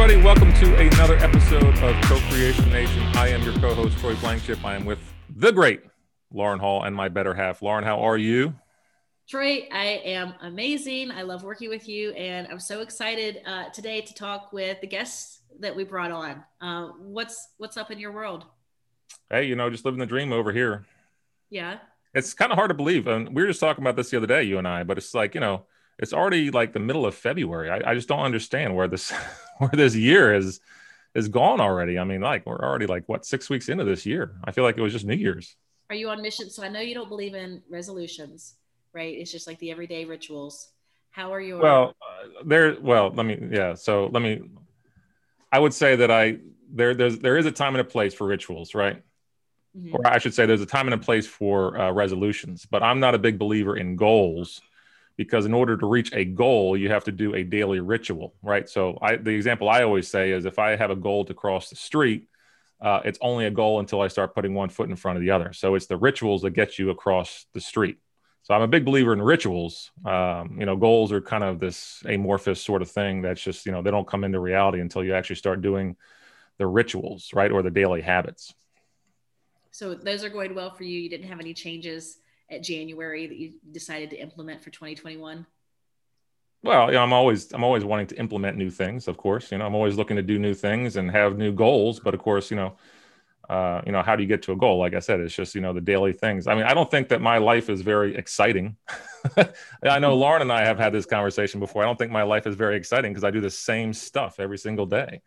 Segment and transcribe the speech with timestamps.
[0.00, 0.24] everybody.
[0.24, 3.02] Welcome to another episode of Co-Creation Nation.
[3.14, 4.64] I am your co-host, Troy Blankenship.
[4.64, 4.98] I am with
[5.28, 5.82] the great
[6.32, 7.60] Lauren Hall and my better half.
[7.60, 8.54] Lauren, how are you?
[9.28, 11.10] Troy, I am amazing.
[11.10, 14.86] I love working with you, and I'm so excited uh, today to talk with the
[14.86, 16.44] guests that we brought on.
[16.62, 18.46] Uh, what's what's up in your world?
[19.28, 20.86] Hey, you know, just living the dream over here.
[21.50, 21.76] Yeah.
[22.14, 24.26] It's kind of hard to believe, and we were just talking about this the other
[24.26, 24.82] day, you and I.
[24.82, 25.66] But it's like you know,
[26.00, 27.70] it's already like the middle of February.
[27.70, 29.12] I, I just don't understand where this
[29.58, 30.60] where this year is
[31.14, 31.98] is gone already.
[31.98, 34.34] I mean, like we're already like what six weeks into this year.
[34.44, 35.56] I feel like it was just New Year's.
[35.90, 36.48] Are you on mission?
[36.48, 38.54] So I know you don't believe in resolutions,
[38.92, 39.14] right?
[39.16, 40.68] It's just like the everyday rituals.
[41.10, 41.58] How are you?
[41.58, 42.76] Well, uh, there.
[42.80, 43.38] Well, let me.
[43.50, 43.74] Yeah.
[43.74, 44.42] So let me.
[45.52, 46.38] I would say that I
[46.72, 49.02] there there's there is a time and a place for rituals, right?
[49.76, 49.94] Mm-hmm.
[49.94, 52.66] Or I should say, there's a time and a place for uh, resolutions.
[52.68, 54.60] But I'm not a big believer in goals
[55.20, 58.66] because in order to reach a goal you have to do a daily ritual right?
[58.70, 61.68] So I, the example i always say is if i have a goal to cross
[61.68, 62.26] the street
[62.80, 65.30] uh, it's only a goal until i start putting one foot in front of the
[65.30, 65.52] other.
[65.52, 67.98] So it's the rituals that get you across the street.
[68.44, 69.90] So i'm a big believer in rituals.
[70.06, 73.72] Um, you know goals are kind of this amorphous sort of thing that's just you
[73.72, 75.96] know they don't come into reality until you actually start doing
[76.56, 77.52] the rituals right?
[77.52, 78.54] Or the daily habits.
[79.70, 80.98] So those are going well for you.
[80.98, 82.19] You didn't have any changes
[82.50, 85.46] at January that you decided to implement for 2021?
[86.62, 89.08] Well, yeah, I'm always I'm always wanting to implement new things.
[89.08, 92.00] Of course, you know, I'm always looking to do new things and have new goals.
[92.00, 92.76] But of course, you know,
[93.48, 94.78] uh, you know, how do you get to a goal?
[94.78, 96.46] Like I said, it's just you know the daily things.
[96.46, 98.76] I mean, I don't think that my life is very exciting.
[99.82, 101.82] I know Lauren and I have had this conversation before.
[101.82, 104.58] I don't think my life is very exciting because I do the same stuff every
[104.58, 105.22] single day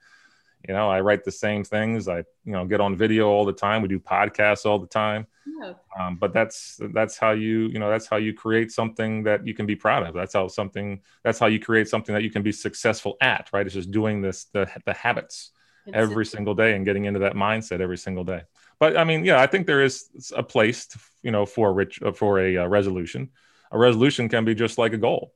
[0.68, 2.08] you know i write the same things.
[2.08, 3.82] I you know get on video all the time.
[3.82, 5.28] We do podcasts all the time.
[5.62, 5.74] Yeah.
[6.00, 9.54] um, but that's that's how you you know that's how you create something that you
[9.54, 10.14] can be proud of.
[10.14, 13.66] That's how something that's how you create something that you can be successful at right?
[13.66, 15.52] It's just doing this the, the habits
[15.86, 18.44] it's every single day and getting into that mindset every single day.
[18.80, 21.74] But i mean yeah i think there is a place to, you know for a
[21.74, 23.30] rich for a uh, resolution.
[23.72, 25.34] A resolution can be just like a goal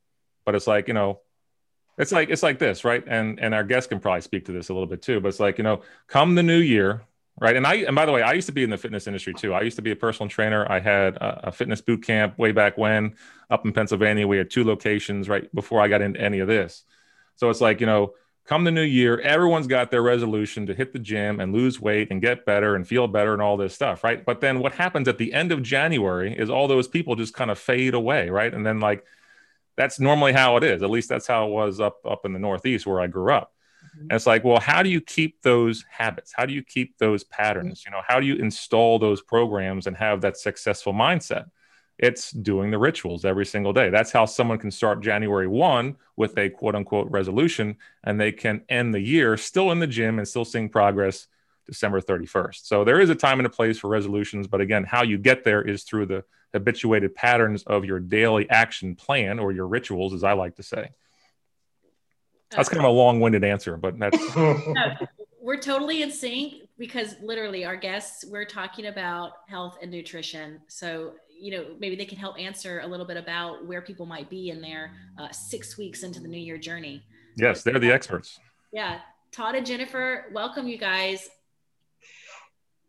[0.48, 1.20] but it's like you know
[1.98, 3.04] it's like it's like this, right?
[3.08, 5.20] And and our guest can probably speak to this a little bit too.
[5.20, 7.02] But it's like you know, come the new year,
[7.40, 7.56] right?
[7.56, 9.54] And I and by the way, I used to be in the fitness industry too.
[9.54, 10.70] I used to be a personal trainer.
[10.72, 13.16] I had a, a fitness boot camp way back when
[13.50, 14.28] up in Pennsylvania.
[14.28, 16.84] We had two locations right before I got into any of this.
[17.36, 18.14] So it's like you know,
[18.46, 22.10] come the new year, everyone's got their resolution to hit the gym and lose weight
[22.12, 24.24] and get better and feel better and all this stuff, right?
[24.24, 27.50] But then what happens at the end of January is all those people just kind
[27.50, 28.54] of fade away, right?
[28.54, 29.04] And then like
[29.78, 30.82] that's normally how it is.
[30.84, 33.54] At least that's how it was up up in the Northeast where I grew up.
[33.86, 34.02] Mm-hmm.
[34.02, 36.34] And it's like, well, how do you keep those habits?
[36.36, 37.84] How do you keep those patterns?
[37.86, 41.46] You know, how do you install those programs and have that successful mindset?
[42.00, 43.90] It's doing the rituals every single day.
[43.90, 48.64] That's how someone can start January 1 with a quote unquote resolution and they can
[48.70, 51.28] end the year still in the gym and still seeing progress
[51.66, 52.66] December 31st.
[52.66, 55.44] So there is a time and a place for resolutions, but again, how you get
[55.44, 56.24] there is through the
[56.54, 60.90] habituated patterns of your daily action plan or your rituals, as I like to say.
[62.52, 64.18] That's kind of a long-winded answer, but that's
[65.42, 70.62] we're totally in sync because literally our guests we're talking about health and nutrition.
[70.68, 74.30] So you know maybe they can help answer a little bit about where people might
[74.30, 77.04] be in their uh, six weeks into the new year journey.
[77.36, 78.40] Yes, they're the experts.
[78.72, 79.00] Yeah,
[79.32, 81.30] Todd and Jennifer, welcome you guys.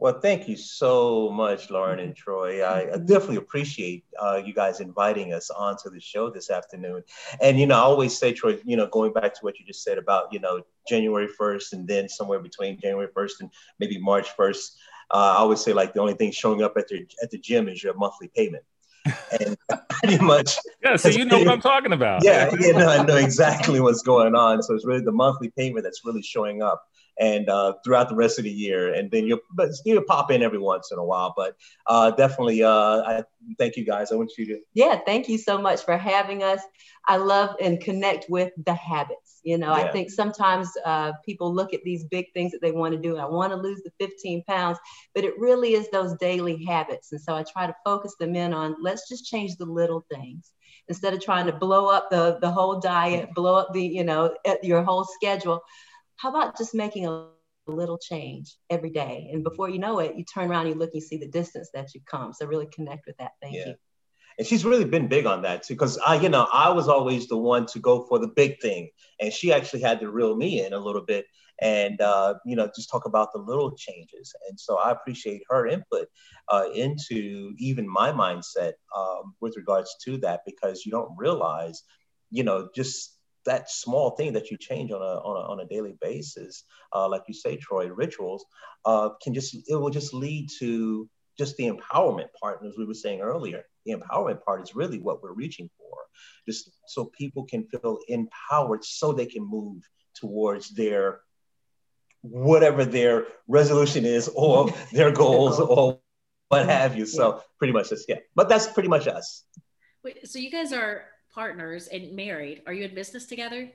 [0.00, 2.62] Well, thank you so much, Lauren and Troy.
[2.62, 7.02] I, I definitely appreciate uh, you guys inviting us onto the show this afternoon.
[7.40, 9.82] And, you know, I always say, Troy, you know, going back to what you just
[9.82, 13.50] said about, you know, January 1st and then somewhere between January 1st and
[13.80, 14.76] maybe March 1st,
[15.10, 17.68] uh, I always say, like, the only thing showing up at the, at the gym
[17.68, 18.62] is your monthly payment.
[19.40, 19.56] and
[19.88, 20.58] pretty much.
[20.80, 22.22] Yeah, so you know what I'm talking about.
[22.22, 24.62] Yeah, you know, I know exactly what's going on.
[24.62, 26.84] So it's really the monthly payment that's really showing up
[27.18, 28.94] and uh, throughout the rest of the year.
[28.94, 31.34] And then you'll, but you'll pop in every once in a while.
[31.36, 31.56] But
[31.86, 33.24] uh, definitely, uh, I
[33.58, 34.12] thank you guys.
[34.12, 34.60] I want you to.
[34.74, 36.60] Yeah, thank you so much for having us.
[37.06, 39.40] I love and connect with the habits.
[39.42, 39.84] You know, yeah.
[39.84, 43.16] I think sometimes uh, people look at these big things that they want to do.
[43.16, 44.78] I want to lose the 15 pounds,
[45.14, 47.12] but it really is those daily habits.
[47.12, 50.52] And so I try to focus them in on let's just change the little things
[50.88, 54.34] instead of trying to blow up the the whole diet, blow up the you know
[54.62, 55.62] your whole schedule
[56.18, 57.28] how about just making a
[57.66, 59.30] little change every day?
[59.32, 61.94] And before you know it, you turn around, you look, you see the distance that
[61.94, 62.32] you've come.
[62.32, 63.32] So really connect with that.
[63.40, 63.68] Thank yeah.
[63.68, 63.74] you.
[64.38, 67.26] And she's really been big on that too, because I, you know, I was always
[67.26, 70.64] the one to go for the big thing, and she actually had to reel me
[70.64, 71.26] in a little bit,
[71.60, 74.32] and uh, you know, just talk about the little changes.
[74.48, 76.06] And so I appreciate her input
[76.48, 81.82] uh, into even my mindset um, with regards to that, because you don't realize,
[82.30, 83.17] you know, just
[83.48, 86.64] that small thing that you change on a on a, on a daily basis,
[86.94, 88.44] uh, like you say, Troy, rituals,
[88.84, 91.08] uh, can just it will just lead to
[91.38, 92.60] just the empowerment part.
[92.66, 95.96] as we were saying earlier, the empowerment part is really what we're reaching for,
[96.46, 99.82] just so people can feel empowered, so they can move
[100.14, 101.20] towards their
[102.20, 106.00] whatever their resolution is or their goals or
[106.48, 107.06] what have you.
[107.06, 108.16] So pretty much that's yeah.
[108.34, 109.44] But that's pretty much us.
[110.04, 112.62] Wait, so you guys are partners and married.
[112.66, 113.70] Are you in business together?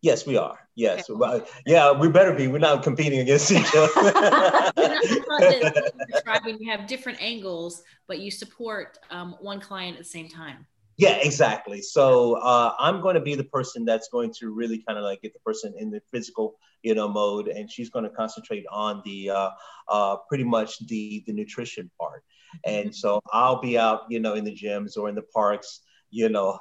[0.00, 0.58] Yes, we are.
[0.76, 1.44] Yes, okay.
[1.66, 2.46] yeah, we better be.
[2.46, 3.88] We're not competing against each other.
[6.08, 10.66] describing you have different angles, but you support um, one client at the same time.
[10.98, 11.82] Yeah, exactly.
[11.82, 15.20] So uh, I'm going to be the person that's going to really kind of like
[15.20, 19.02] get the person in the physical, you know, mode, and she's going to concentrate on
[19.04, 19.50] the uh,
[19.88, 22.22] uh, pretty much the the nutrition part.
[22.64, 25.80] And so I'll be out, you know, in the gyms or in the parks,
[26.10, 26.58] you know,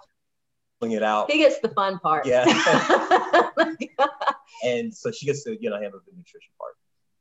[0.82, 1.32] it out.
[1.32, 2.26] He gets the fun part.
[2.26, 2.46] Yeah.
[4.64, 6.76] and so she gets to, you know, handle the nutrition part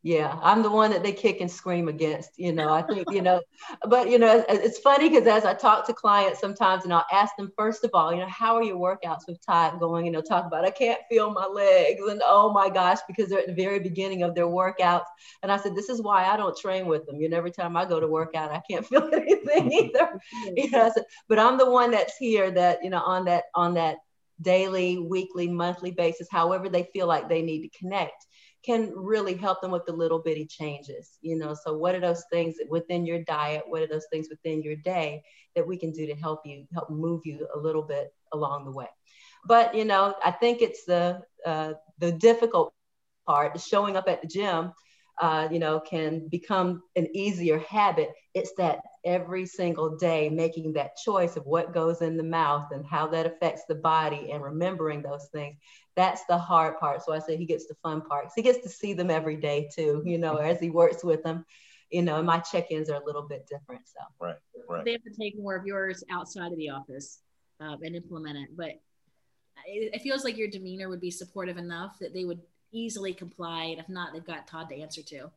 [0.04, 3.22] yeah i'm the one that they kick and scream against you know i think you
[3.22, 3.40] know
[3.88, 7.34] but you know it's funny because as i talk to clients sometimes and i'll ask
[7.36, 10.20] them first of all you know how are your workouts with Todd going you know
[10.20, 13.54] talk about i can't feel my legs and oh my gosh because they're at the
[13.54, 15.06] very beginning of their workouts.
[15.42, 17.18] And i said this is why i don't train with them.
[17.18, 20.20] You know every time i go to work out i can't feel anything either.
[20.54, 23.74] You know said, but i'm the one that's here that you know on that on
[23.74, 23.96] that
[24.42, 28.26] daily weekly monthly basis however they feel like they need to connect
[28.64, 31.54] can really help them with the little bitty changes you know?
[31.54, 33.62] So what are those things within your diet?
[33.66, 35.22] What are those things within your day
[35.54, 38.72] that we can do to help you help move you a little bit along the
[38.72, 38.88] way?
[39.46, 42.72] But you know i think it's the uh, the difficult
[43.26, 44.72] part showing up at the gym
[45.20, 48.10] uh, you know, can become an easier habit.
[48.34, 52.84] It's that every single day making that choice of what goes in the mouth and
[52.86, 55.56] how that affects the body and remembering those things.
[55.96, 57.04] That's the hard part.
[57.04, 58.34] So I say he gets the fun parts.
[58.34, 61.44] He gets to see them every day too, you know, as he works with them.
[61.90, 63.82] You know, my check-ins are a little bit different.
[63.86, 64.36] So right,
[64.68, 64.84] right.
[64.84, 67.20] They have to take more of yours outside of the office
[67.60, 68.56] um, and implement it.
[68.56, 68.70] But
[69.66, 72.40] it, it feels like your demeanor would be supportive enough that they would
[72.72, 73.64] easily comply.
[73.64, 75.30] And if not, they've got Todd to answer to.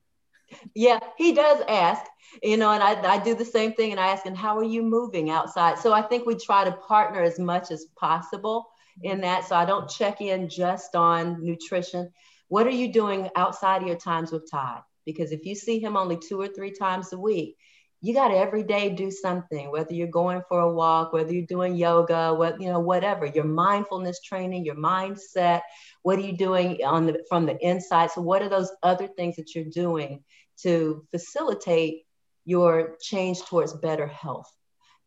[0.74, 2.06] Yeah, he does ask,
[2.42, 4.64] you know, and I, I do the same thing and I ask him, how are
[4.64, 5.80] you moving outside?
[5.80, 8.68] So I think we try to partner as much as possible
[9.04, 9.22] in mm-hmm.
[9.22, 9.48] that.
[9.48, 12.12] So I don't check in just on nutrition.
[12.48, 14.82] What are you doing outside of your times with Todd?
[15.06, 17.58] Because if you see him only two or three times a week,
[18.02, 21.46] you got to every day do something whether you're going for a walk whether you're
[21.48, 25.62] doing yoga what you know whatever your mindfulness training your mindset
[26.08, 28.12] what are you doing on the from the inside?
[28.12, 30.24] So what are those other things that you're doing
[30.62, 32.04] to facilitate
[32.46, 34.50] your change towards better health?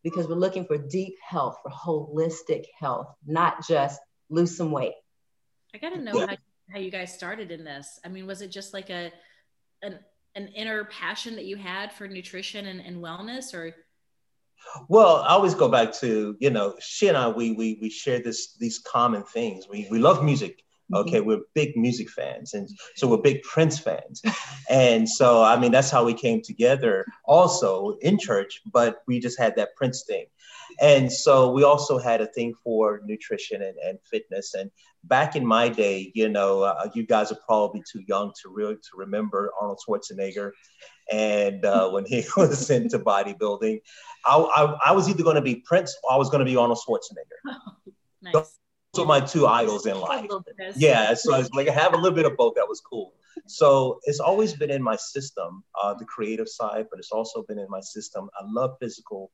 [0.04, 3.98] Because we're looking for deep health for holistic health not just
[4.28, 4.92] lose some weight.
[5.74, 6.36] I got to know how,
[6.70, 7.98] how you guys started in this.
[8.04, 9.10] I mean was it just like a
[9.82, 10.00] an
[10.34, 13.74] an inner passion that you had for nutrition and, and wellness or
[14.88, 18.20] well, I always go back to, you know, she and I, we we we share
[18.20, 19.66] this these common things.
[19.68, 20.62] We we love music.
[20.94, 21.28] Okay, mm-hmm.
[21.28, 24.22] we're big music fans, and so we're big Prince fans,
[24.68, 27.04] and so I mean that's how we came together.
[27.24, 30.26] Also in church, but we just had that Prince thing,
[30.80, 34.54] and so we also had a thing for nutrition and, and fitness.
[34.54, 34.70] And
[35.04, 38.76] back in my day, you know, uh, you guys are probably too young to really
[38.76, 40.52] to remember Arnold Schwarzenegger.
[41.10, 43.80] And uh, when he was into bodybuilding,
[44.24, 46.56] I, I, I was either going to be Prince or I was going to be
[46.56, 47.92] Arnold Schwarzenegger.
[48.22, 48.58] nice.
[48.96, 50.28] Were my two idols in life.
[50.76, 52.54] Yeah, so it's like I have a little bit of both.
[52.56, 53.14] That was cool.
[53.46, 57.58] So it's always been in my system, uh, the creative side, but it's also been
[57.58, 58.28] in my system.
[58.38, 59.30] I love physical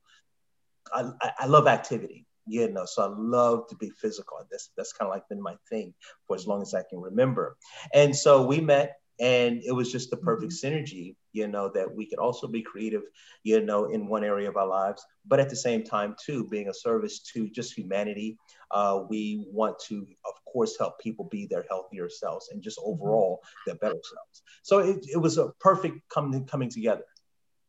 [0.93, 4.37] I, I love activity, you know, so I love to be physical.
[4.49, 5.93] That's that's kind of like been my thing
[6.27, 7.57] for as long as I can remember.
[7.93, 10.75] And so we met and it was just the perfect mm-hmm.
[10.75, 13.03] synergy you know that we could also be creative
[13.43, 15.01] you know in one area of our lives.
[15.25, 18.37] But at the same time too being a service to just humanity
[18.71, 23.41] uh, we want to of course help people be their healthier selves and just overall
[23.65, 24.41] their better selves.
[24.63, 27.05] So it, it was a perfect coming coming together.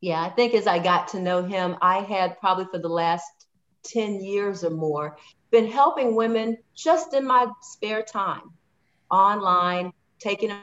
[0.00, 3.46] Yeah, I think as I got to know him, I had probably for the last
[3.84, 5.16] 10 years or more
[5.50, 8.42] been helping women just in my spare time
[9.10, 10.60] online, taking them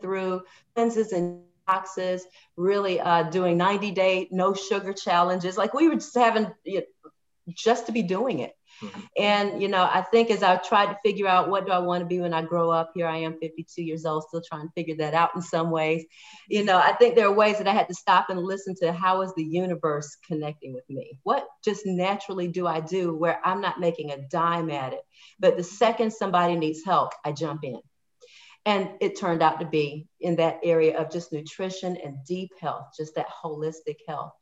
[0.00, 0.42] through
[0.74, 5.56] cleanses and boxes, really uh, doing 90 day no sugar challenges.
[5.56, 7.10] Like we were just having you know,
[7.54, 8.54] just to be doing it.
[8.82, 9.00] Mm-hmm.
[9.18, 12.00] And, you know, I think as I tried to figure out what do I want
[12.00, 14.72] to be when I grow up, here I am 52 years old, still trying to
[14.74, 16.04] figure that out in some ways.
[16.48, 18.92] You know, I think there are ways that I had to stop and listen to
[18.92, 21.18] how is the universe connecting with me?
[21.22, 25.02] What just naturally do I do where I'm not making a dime at it?
[25.38, 27.80] But the second somebody needs help, I jump in.
[28.66, 32.86] And it turned out to be in that area of just nutrition and deep health,
[32.96, 34.32] just that holistic health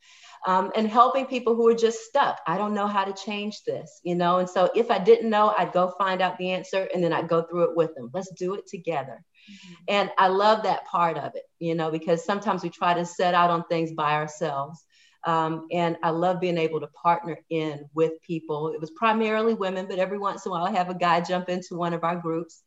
[0.46, 2.40] um, and helping people who are just stuck.
[2.46, 4.38] I don't know how to change this, you know?
[4.38, 7.28] And so if I didn't know, I'd go find out the answer and then I'd
[7.28, 8.10] go through it with them.
[8.12, 9.22] Let's do it together.
[9.50, 9.74] Mm-hmm.
[9.88, 13.34] And I love that part of it, you know, because sometimes we try to set
[13.34, 14.84] out on things by ourselves.
[15.24, 18.72] Um, and I love being able to partner in with people.
[18.72, 21.48] It was primarily women, but every once in a while I have a guy jump
[21.48, 22.62] into one of our groups,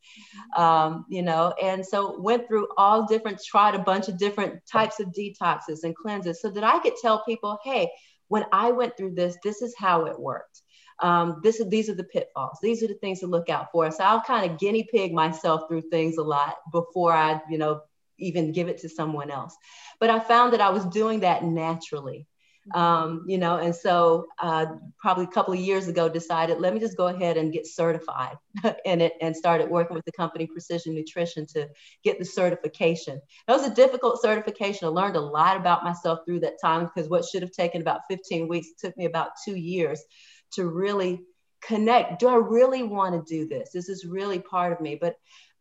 [0.55, 4.99] um, you know, and so went through all different, tried a bunch of different types
[4.99, 7.89] of detoxes and cleanses so that I could tell people, hey,
[8.27, 10.61] when I went through this, this is how it worked.
[10.99, 12.57] Um, this is these are the pitfalls.
[12.61, 13.91] These are the things to look out for.
[13.91, 17.81] So I'll kind of guinea pig myself through things a lot before I, you know,
[18.17, 19.57] even give it to someone else.
[19.99, 22.27] But I found that I was doing that naturally
[22.73, 24.65] um, you know, and so uh,
[24.99, 28.37] probably a couple of years ago decided, let me just go ahead and get certified
[28.85, 31.69] in it and started working with the company Precision Nutrition to
[32.03, 33.21] get the certification.
[33.47, 34.87] That was a difficult certification.
[34.87, 38.01] I learned a lot about myself through that time because what should have taken about
[38.09, 40.01] 15 weeks took me about two years
[40.53, 41.21] to really
[41.61, 42.19] connect.
[42.19, 43.69] Do I really want to do this?
[43.73, 44.97] This is really part of me.
[44.99, 45.15] But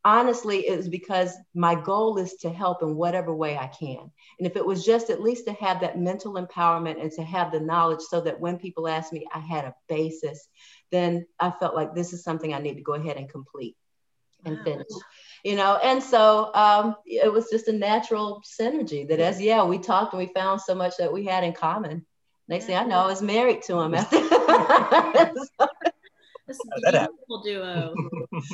[0.04, 4.11] honestly, it was because my goal is to help in whatever way I can.
[4.38, 7.50] And if it was just at least to have that mental empowerment and to have
[7.50, 10.49] the knowledge so that when people ask me, I had a basis,
[10.92, 13.76] then I felt like this is something I need to go ahead and complete
[14.44, 14.64] and wow.
[14.64, 14.87] finish.
[15.42, 19.78] You know, and so um, it was just a natural synergy that as yeah, we
[19.78, 22.04] talked and we found so much that we had in common.
[22.46, 23.94] Next thing I know, I was married to him.
[23.94, 24.16] After
[25.58, 25.66] so,
[26.46, 27.94] this beautiful duo.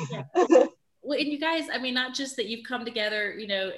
[0.09, 0.65] Yeah
[1.01, 3.71] well, and you guys, I mean, not just that you've come together, you know,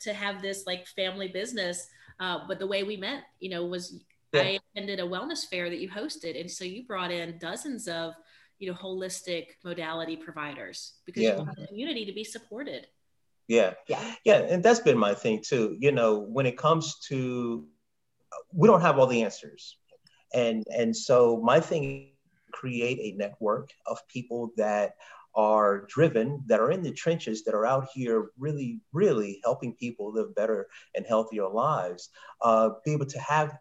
[0.00, 1.88] to have this like family business,
[2.20, 4.00] uh, but the way we met, you know, was
[4.32, 4.42] yeah.
[4.42, 8.14] I attended a wellness fair that you hosted, and so you brought in dozens of,
[8.58, 11.32] you know, holistic modality providers because yeah.
[11.32, 12.86] you want the community to be supported.
[13.48, 15.76] Yeah, yeah, yeah, and that's been my thing too.
[15.80, 17.66] You know, when it comes to,
[18.52, 19.76] we don't have all the answers,
[20.32, 22.12] and and so my thing
[22.52, 24.92] create a network of people that
[25.34, 30.12] are driven, that are in the trenches, that are out here really, really helping people
[30.12, 32.10] live better and healthier lives,
[32.42, 33.56] uh, be able to have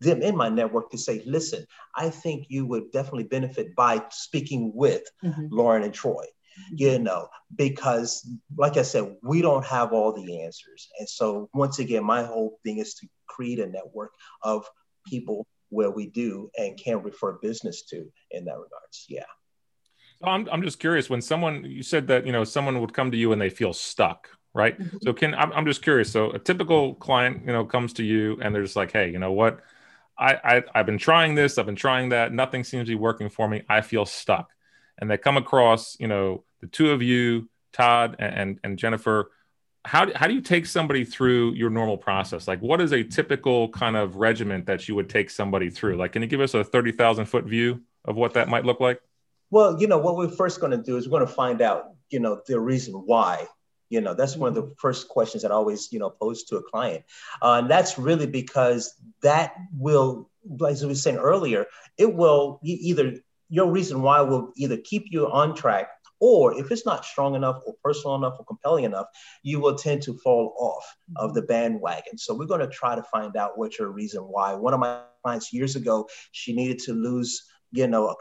[0.00, 4.72] them in my network to say, listen, I think you would definitely benefit by speaking
[4.74, 5.46] with mm-hmm.
[5.50, 6.24] Lauren and Troy.
[6.70, 7.04] You mm-hmm.
[7.04, 10.88] know, because like I said, we don't have all the answers.
[11.00, 14.12] And so, once again, my whole thing is to create a network
[14.42, 14.64] of
[15.04, 19.06] people where we do and can refer business to in that regards.
[19.08, 19.24] Yeah.
[20.26, 23.16] I'm, I'm just curious when someone you said that you know someone would come to
[23.16, 24.78] you and they feel stuck right?
[24.78, 24.98] Mm-hmm.
[25.02, 26.10] so can I'm, I'm just curious.
[26.10, 29.18] So a typical client you know comes to you and they're just like hey you
[29.18, 29.60] know what?
[30.16, 33.28] I, I i've been trying this i've been trying that nothing seems to be working
[33.28, 34.50] for me i feel stuck.
[34.96, 39.32] And they come across you know the two of you todd and and, and jennifer.
[39.86, 42.48] How do, how do you take somebody through your normal process?
[42.48, 45.96] Like what is a typical kind of regiment that you would take somebody through?
[45.96, 49.00] Like can you give us a 30000 foot view of what that might look like
[49.54, 51.90] well, you know, what we're first going to do is we're going to find out,
[52.10, 53.46] you know, the reason why.
[53.88, 54.72] You know, that's one of the mm-hmm.
[54.78, 57.04] first questions that I always, you know, pose to a client.
[57.40, 58.92] Uh, and that's really because
[59.22, 63.14] that will, like I was saying earlier, it will either,
[63.48, 65.86] your reason why will either keep you on track
[66.18, 69.06] or if it's not strong enough or personal enough or compelling enough,
[69.44, 72.18] you will tend to fall off of the bandwagon.
[72.18, 74.54] So we're going to try to find out what's your reason why.
[74.54, 78.16] One of my clients years ago, she needed to lose, you know,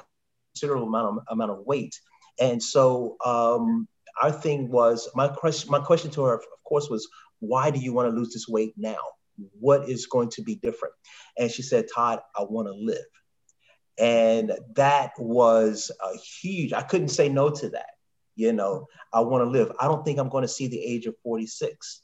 [0.53, 1.99] considerable amount of, amount of weight.
[2.39, 3.87] And so um,
[4.21, 5.69] our thing was my question.
[5.71, 7.07] My question to her, of course, was
[7.39, 8.99] why do you want to lose this weight now?
[9.59, 10.93] What is going to be different?
[11.37, 13.05] And she said, Todd, I want to live.
[13.97, 16.73] And that was a huge.
[16.73, 17.91] I couldn't say no to that.
[18.35, 19.71] You know, I want to live.
[19.79, 22.02] I don't think I'm going to see the age of 46.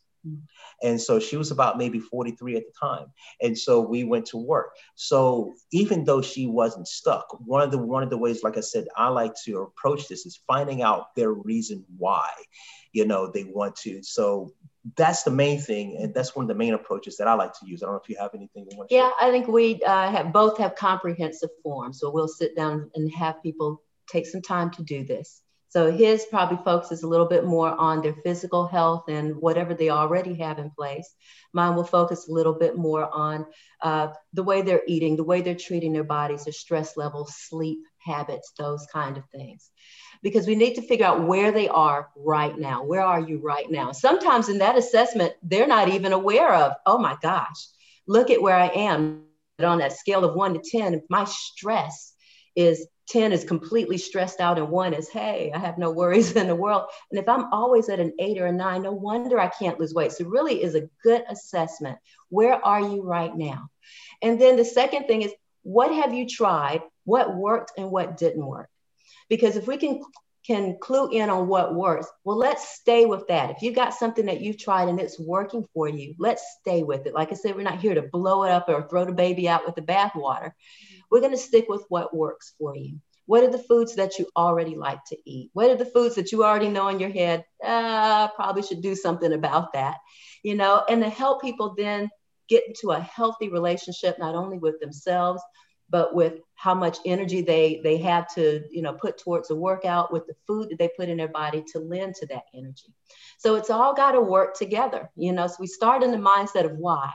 [0.81, 3.07] And so she was about maybe 43 at the time.
[3.41, 4.75] And so we went to work.
[4.95, 8.61] So even though she wasn't stuck, one of the one of the ways, like I
[8.61, 12.29] said, I like to approach this is finding out their reason why,
[12.93, 14.01] you know, they want to.
[14.03, 14.53] So
[14.95, 17.67] that's the main thing, and that's one of the main approaches that I like to
[17.67, 17.83] use.
[17.83, 18.91] I don't know if you have anything you want.
[18.91, 19.29] Yeah, share.
[19.29, 23.43] I think we uh, have both have comprehensive forms, so we'll sit down and have
[23.43, 27.69] people take some time to do this So his probably focuses a little bit more
[27.69, 31.13] on their physical health and whatever they already have in place.
[31.53, 33.45] Mine will focus a little bit more on
[33.81, 37.79] uh, the way they're eating, the way they're treating their bodies, their stress levels, sleep
[37.99, 39.69] habits, those kind of things.
[40.23, 42.83] Because we need to figure out where they are right now.
[42.83, 43.91] Where are you right now?
[43.91, 47.67] Sometimes in that assessment, they're not even aware of, oh my gosh,
[48.07, 49.23] look at where I am
[49.57, 51.03] But on that scale of one to 10.
[51.09, 52.13] My stress
[52.55, 56.47] is 10 is completely stressed out and one is, hey, I have no worries in
[56.47, 56.85] the world.
[57.11, 59.93] And if I'm always at an eight or a nine, no wonder I can't lose
[59.93, 60.11] weight.
[60.11, 61.97] So really is a good assessment.
[62.29, 63.69] Where are you right now?
[64.21, 66.81] And then the second thing is, what have you tried?
[67.03, 68.69] What worked and what didn't work?
[69.29, 70.01] Because if we can
[70.45, 73.51] can clue in on what works, well, let's stay with that.
[73.51, 77.05] If you got something that you've tried and it's working for you, let's stay with
[77.05, 77.13] it.
[77.13, 79.65] Like I said, we're not here to blow it up or throw the baby out
[79.65, 80.53] with the bathwater.
[81.09, 82.99] We're going to stick with what works for you.
[83.25, 85.51] What are the foods that you already like to eat?
[85.53, 87.45] What are the foods that you already know in your head?
[87.63, 89.97] Uh, probably should do something about that,
[90.41, 92.09] you know, and to help people then
[92.47, 95.43] get into a healthy relationship, not only with themselves,
[95.89, 100.11] but with how much energy they they have to you know put towards a workout
[100.11, 102.93] with the food that they put in their body to lend to that energy
[103.37, 106.65] so it's all got to work together you know so we start in the mindset
[106.65, 107.11] of why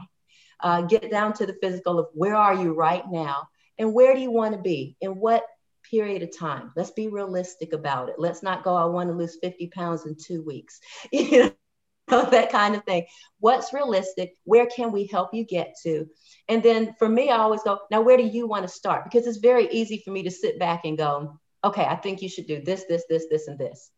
[0.61, 4.21] uh, get down to the physical of where are you right now and where do
[4.21, 4.97] you want to be?
[5.01, 5.45] In what
[5.91, 6.73] period of time?
[6.77, 8.17] Let's be realistic about it.
[8.19, 10.81] Let's not go i want to lose 50 pounds in two weeks.
[11.13, 11.51] You know
[12.31, 13.07] that kind of thing.
[13.41, 14.35] What's realistic?
[14.45, 16.07] Where can we help you get to?
[16.49, 19.05] And then for me i always go now where do you want to start?
[19.05, 22.29] Because it's very easy for me to sit back and go okay i think you
[22.29, 23.91] should do this this this this and this.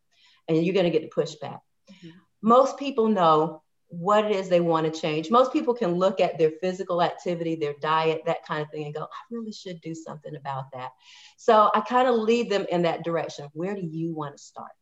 [0.48, 1.58] And you're going to get the pushback.
[1.90, 2.10] Mm-hmm.
[2.42, 5.30] most people know what it is they want to change.
[5.30, 8.94] Most people can look at their physical activity, their diet, that kind of thing, and
[8.94, 10.90] go, I really should do something about that.
[11.36, 13.48] So I kind of lead them in that direction.
[13.52, 14.72] Where do you want to start?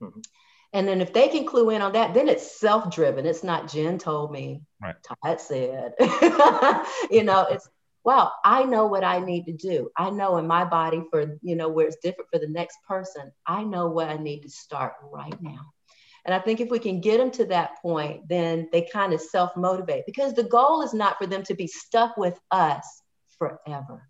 [0.00, 0.20] Mm-hmm.
[0.74, 3.26] And then if they can clue in on that, then it's self-driven.
[3.26, 4.94] It's not Jen told me, right.
[5.02, 5.92] Todd said.
[7.10, 7.68] you know, it's
[8.04, 9.90] wow, I know what I need to do.
[9.96, 13.30] I know in my body for, you know, where it's different for the next person,
[13.46, 15.72] I know what I need to start right now.
[16.24, 19.20] And I think if we can get them to that point, then they kind of
[19.20, 23.02] self motivate because the goal is not for them to be stuck with us
[23.38, 24.08] forever.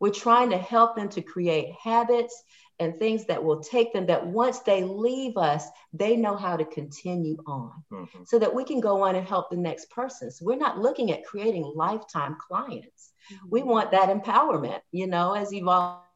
[0.00, 2.44] We're trying to help them to create habits
[2.78, 6.64] and things that will take them that once they leave us, they know how to
[6.64, 8.22] continue on mm-hmm.
[8.24, 10.30] so that we can go on and help the next person.
[10.30, 13.12] So we're not looking at creating lifetime clients.
[13.32, 13.46] Mm-hmm.
[13.50, 16.07] We want that empowerment, you know, as you've all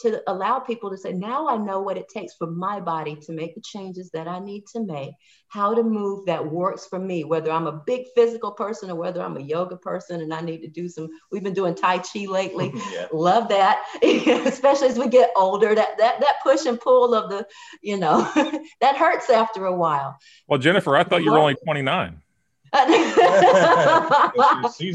[0.00, 3.32] to allow people to say, now I know what it takes for my body to
[3.32, 5.12] make the changes that I need to make,
[5.48, 9.22] how to move that works for me, whether I'm a big physical person or whether
[9.22, 12.26] I'm a yoga person and I need to do some, we've been doing Tai Chi
[12.26, 12.72] lately.
[12.92, 13.06] yeah.
[13.12, 13.82] Love that.
[14.02, 17.46] Especially as we get older, that, that, that push and pull of the,
[17.82, 18.20] you know,
[18.80, 20.18] that hurts after a while.
[20.48, 22.20] Well, Jennifer, I thought you were only 29.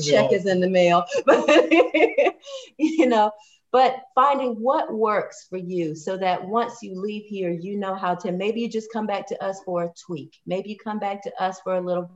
[0.04, 1.06] Check is in the mail.
[1.26, 1.48] But,
[2.78, 3.32] you know,
[3.72, 8.16] but finding what works for you so that once you leave here, you know how
[8.16, 10.38] to maybe you just come back to us for a tweak.
[10.46, 12.12] Maybe you come back to us for a little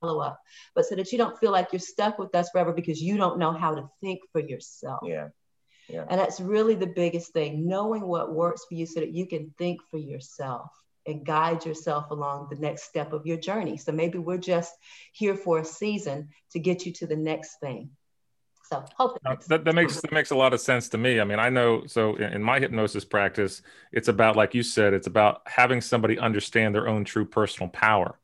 [0.00, 0.40] follow up,
[0.74, 3.38] but so that you don't feel like you're stuck with us forever because you don't
[3.38, 5.00] know how to think for yourself.
[5.04, 5.28] Yeah.
[5.88, 6.04] Yeah.
[6.08, 9.54] And that's really the biggest thing knowing what works for you so that you can
[9.56, 10.70] think for yourself
[11.06, 13.78] and guide yourself along the next step of your journey.
[13.78, 14.74] So maybe we're just
[15.12, 17.90] here for a season to get you to the next thing.
[18.68, 18.84] So
[19.24, 21.20] that, that, that, makes that makes a lot of sense to me.
[21.20, 24.92] I mean, I know so in, in my hypnosis practice, it's about like you said,
[24.92, 28.18] it's about having somebody understand their own true personal power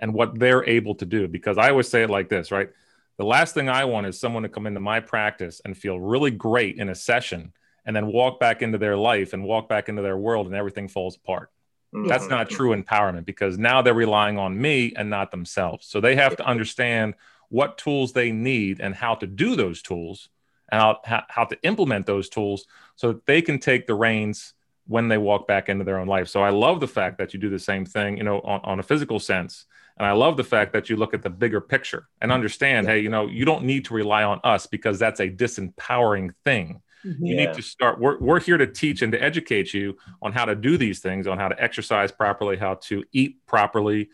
[0.00, 1.28] and what they're able to do.
[1.28, 2.68] Because I always say it like this, right?
[3.16, 6.32] The last thing I want is someone to come into my practice and feel really
[6.32, 7.52] great in a session
[7.84, 10.88] and then walk back into their life and walk back into their world and everything
[10.88, 11.50] falls apart.
[11.94, 12.08] Mm-hmm.
[12.08, 15.86] That's not true empowerment because now they're relying on me and not themselves.
[15.86, 17.14] So they have to understand
[17.48, 20.28] what tools they need and how to do those tools
[20.70, 24.54] and how, how to implement those tools so that they can take the reins
[24.86, 26.28] when they walk back into their own life.
[26.28, 28.80] So I love the fact that you do the same thing, you know, on, on
[28.80, 29.66] a physical sense.
[29.98, 33.00] And I love the fact that you look at the bigger picture and understand, hey,
[33.00, 36.82] you know, you don't need to rely on us because that's a disempowering thing.
[37.04, 37.24] Mm-hmm.
[37.24, 37.98] You need to start.
[37.98, 41.26] We're, we're here to teach and to educate you on how to do these things,
[41.26, 44.10] on how to exercise properly, how to eat properly.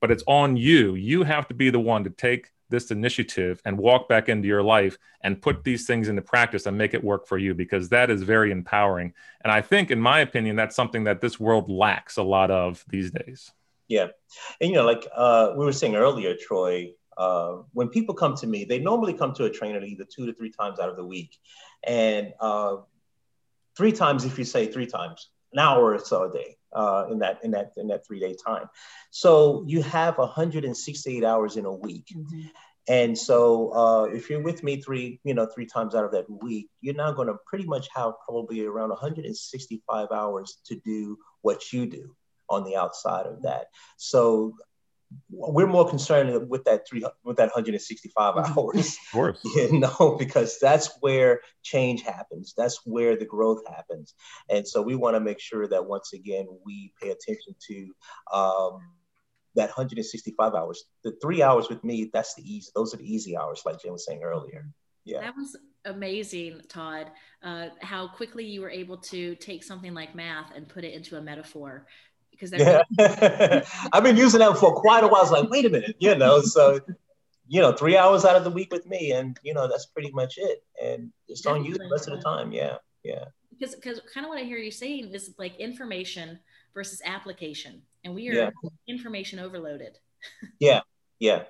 [0.00, 0.94] But it's on you.
[0.94, 4.62] You have to be the one to take this initiative and walk back into your
[4.62, 8.10] life and put these things into practice and make it work for you because that
[8.10, 9.14] is very empowering.
[9.42, 12.84] And I think, in my opinion, that's something that this world lacks a lot of
[12.88, 13.52] these days.
[13.88, 14.08] Yeah.
[14.60, 18.46] And, you know, like uh, we were saying earlier, Troy, uh, when people come to
[18.46, 21.04] me, they normally come to a trainer either two to three times out of the
[21.04, 21.36] week.
[21.84, 22.76] And uh,
[23.76, 27.18] three times, if you say three times, an hour or so a day uh, in
[27.18, 28.68] that in that in that three day time.
[29.10, 32.06] So you have 168 hours in a week.
[32.14, 32.46] Mm-hmm.
[32.88, 36.24] And so uh, if you're with me three, you know, three times out of that
[36.42, 41.70] week, you're now going to pretty much have probably around 165 hours to do what
[41.70, 42.14] you do
[42.48, 43.66] on the outside of that.
[43.98, 44.54] So
[45.30, 48.58] we're more concerned with that three with that 165 mm-hmm.
[48.58, 48.96] hours.
[48.96, 49.38] Of course.
[49.56, 52.54] You know, because that's where change happens.
[52.56, 54.14] That's where the growth happens.
[54.48, 57.94] And so we want to make sure that once again we pay attention to
[58.32, 58.80] um,
[59.54, 60.84] that 165 hours.
[61.04, 62.70] The three hours with me, that's the easy.
[62.74, 64.68] Those are the easy hours, like Jen was saying earlier.
[65.04, 65.20] Yeah.
[65.20, 67.10] That was amazing, Todd.
[67.42, 71.16] Uh, how quickly you were able to take something like math and put it into
[71.16, 71.86] a metaphor
[72.38, 72.52] because
[72.98, 73.64] yeah.
[73.92, 75.20] I've been using that for quite a while.
[75.20, 76.80] I was like, wait a minute, you know, so
[77.48, 80.10] you know, three hours out of the week with me, and you know, that's pretty
[80.12, 80.62] much it.
[80.82, 82.52] And it's on you the rest of the time.
[82.52, 83.24] Yeah, yeah.
[83.58, 86.38] Because because kind of what I hear you saying is like information
[86.74, 88.50] versus application, and we are yeah.
[88.86, 89.98] information overloaded.
[90.60, 90.80] yeah,
[91.18, 91.44] yeah.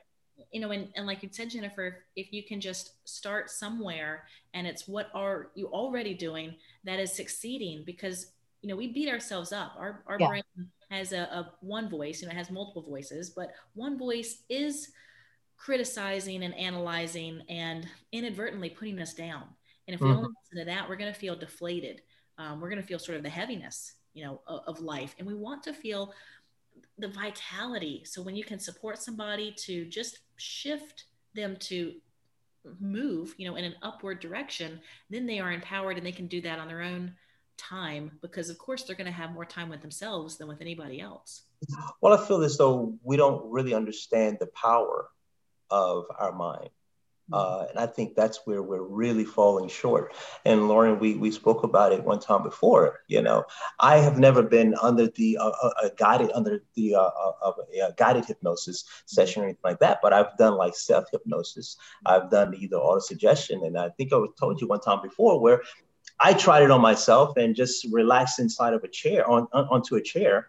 [0.53, 4.25] You know, and, and like you said, Jennifer, if you can just start somewhere
[4.55, 8.29] and it's what are you already doing that is succeeding because
[8.63, 10.29] you know we beat ourselves up our, our yeah.
[10.29, 10.43] brain
[10.91, 14.91] has a, a one voice, you know, it has multiple voices, but one voice is
[15.57, 19.45] criticizing and analyzing and inadvertently putting us down.
[19.87, 20.19] And if we mm-hmm.
[20.19, 22.03] only listen to that, we're going to feel deflated.
[22.39, 25.15] Um, we're going to feel sort of the heaviness, you know, of, of life.
[25.19, 26.13] And we want to feel
[26.99, 28.03] the vitality.
[28.05, 31.95] So when you can support somebody to just shift them to
[32.81, 36.41] move, you know, in an upward direction, then they are empowered and they can do
[36.43, 37.15] that on their own
[37.59, 41.01] time because of course they're going to have more time with themselves than with anybody
[41.01, 41.43] else
[42.01, 45.09] well i feel as though we don't really understand the power
[45.71, 46.71] of our mind
[47.31, 47.35] mm-hmm.
[47.35, 50.15] uh, and I think that's where we're really falling short.
[50.47, 53.01] And Lauren, we, we spoke about it one time before.
[53.07, 53.45] You know,
[53.79, 57.11] I have never been under the uh, uh, uh guided under the uh,
[57.43, 59.99] uh, a guided hypnosis session or anything like that.
[60.03, 61.77] But I've done like self hypnosis.
[62.07, 65.61] I've done either auto suggestion, and I think I told you one time before where
[66.21, 69.95] I tried it on myself and just relaxed inside of a chair on, on onto
[69.97, 70.49] a chair,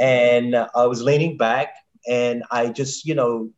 [0.00, 1.74] and uh, I was leaning back
[2.06, 3.50] and I just you know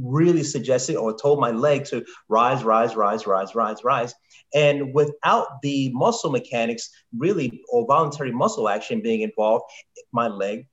[0.00, 4.14] really suggested or told my leg to rise, rise, rise, rise, rise, rise.
[4.54, 9.64] And without the muscle mechanics really or voluntary muscle action being involved,
[10.12, 10.66] my leg,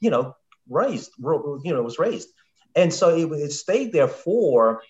[0.00, 0.34] you know,
[0.68, 2.28] raised, you know, was raised.
[2.74, 4.82] And so it, it stayed there for,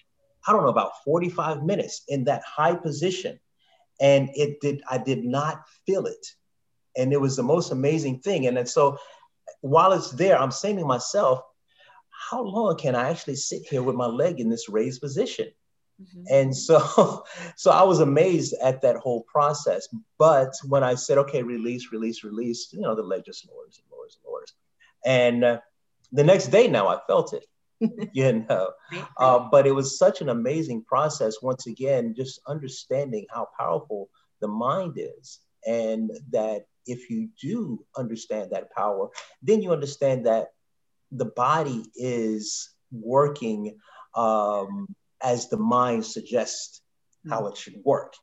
[0.47, 3.39] I don't know, about 45 minutes in that high position
[4.03, 6.27] and it did i did not feel it.
[6.95, 8.47] And it was the most amazing thing.
[8.47, 8.99] And then so
[9.63, 11.41] while it's there i'm saying to myself
[12.31, 15.49] how long can i actually sit here with my leg in this raised position?
[16.01, 16.25] Mm-hmm.
[16.31, 17.23] and so
[17.57, 19.89] so i was amazed at that whole process.
[20.19, 23.91] But when i said okay release release release you know the leg just lowers and
[23.93, 24.53] lowers and lowers.
[25.05, 25.61] And uh,
[26.11, 27.47] the next day now i felt it
[28.13, 28.71] you know.
[29.19, 31.43] Uh, but it was such an amazing process.
[31.43, 34.09] Once again, just understanding how powerful
[34.41, 39.09] the mind is, and that if you do understand that power,
[39.43, 40.49] then you understand that
[41.13, 43.79] the body is working
[44.15, 44.87] um,
[45.23, 46.83] as the mind suggests
[47.29, 48.15] how it should work.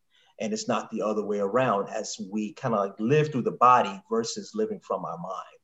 [0.42, 3.52] And it's not the other way around as we kind of like live through the
[3.52, 5.59] body versus living from our mind.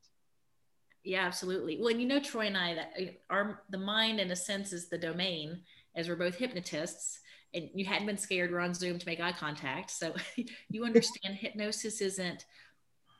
[1.06, 1.78] Yeah, absolutely.
[1.78, 4.72] Well, and you know, Troy and I, that uh, our the mind, in a sense,
[4.72, 5.60] is the domain,
[5.94, 7.20] as we're both hypnotists.
[7.54, 8.50] And you hadn't been scared.
[8.50, 10.14] We're on Zoom to make eye contact, so
[10.68, 12.44] you understand hypnosis isn't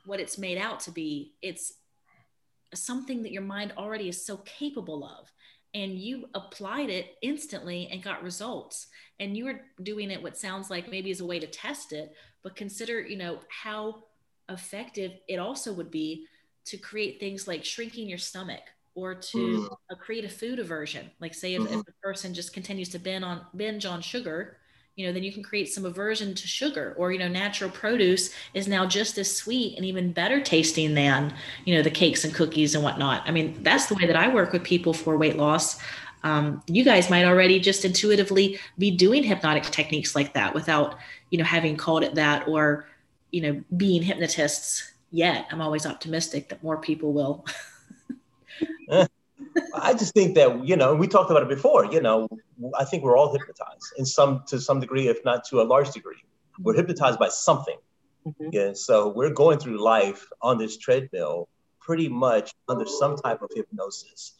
[0.04, 1.34] what it's made out to be.
[1.42, 1.74] It's
[2.74, 5.32] something that your mind already is so capable of,
[5.72, 8.88] and you applied it instantly and got results.
[9.20, 12.16] And you were doing it what sounds like maybe as a way to test it,
[12.42, 14.02] but consider, you know, how
[14.48, 16.26] effective it also would be
[16.66, 18.62] to create things like shrinking your stomach
[18.94, 21.10] or to uh, create a food aversion.
[21.20, 21.80] Like say if, mm-hmm.
[21.80, 24.58] if a person just continues to binge on binge on sugar,
[24.96, 28.30] you know, then you can create some aversion to sugar or, you know, natural produce
[28.54, 31.34] is now just as sweet and even better tasting than,
[31.66, 33.22] you know, the cakes and cookies and whatnot.
[33.26, 35.78] I mean, that's the way that I work with people for weight loss.
[36.22, 40.96] Um, you guys might already just intuitively be doing hypnotic techniques like that without,
[41.30, 42.88] you know, having called it that or,
[43.30, 45.46] you know, being hypnotists yet.
[45.50, 47.44] I'm always optimistic that more people will.
[49.74, 51.84] I just think that you know we talked about it before.
[51.86, 52.28] You know,
[52.78, 55.90] I think we're all hypnotized in some to some degree, if not to a large
[55.90, 56.22] degree.
[56.58, 56.80] We're mm-hmm.
[56.80, 57.76] hypnotized by something.
[58.26, 58.48] Mm-hmm.
[58.52, 61.48] Yeah, so we're going through life on this treadmill,
[61.80, 64.32] pretty much under some type of hypnosis.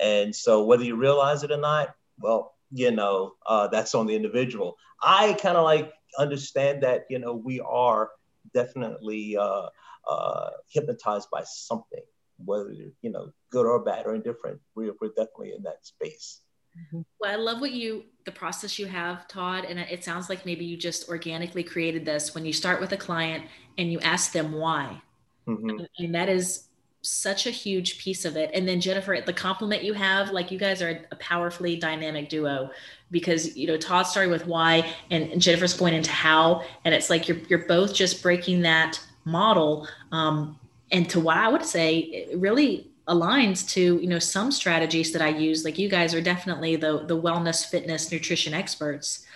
[0.00, 4.14] And so whether you realize it or not, well, you know, uh, that's on the
[4.14, 4.76] individual.
[5.02, 8.10] I kind of like understand that you know we are
[8.54, 9.68] definitely uh,
[10.08, 12.02] uh, hypnotized by something,
[12.44, 14.60] whether you know good or bad or indifferent.
[14.74, 16.40] We're, we're definitely in that space.
[16.76, 17.02] Mm-hmm.
[17.20, 19.66] Well, I love what you, the process you have, Todd.
[19.68, 22.96] And it sounds like maybe you just organically created this when you start with a
[22.96, 23.44] client
[23.76, 25.02] and you ask them why.
[25.46, 25.84] Mm-hmm.
[25.98, 26.68] And that is
[27.02, 28.50] such a huge piece of it.
[28.54, 32.70] And then Jennifer, the compliment you have, like you guys are a powerfully dynamic duo
[33.10, 37.26] because you know Todd started with why and, Jennifer's going into how, and it's like
[37.26, 39.88] you're you're both just breaking that model.
[40.10, 40.58] Um,
[40.90, 45.22] and to what I would say it really aligns to you know some strategies that
[45.22, 45.64] I use.
[45.64, 49.26] Like you guys are definitely the the wellness, fitness, nutrition experts.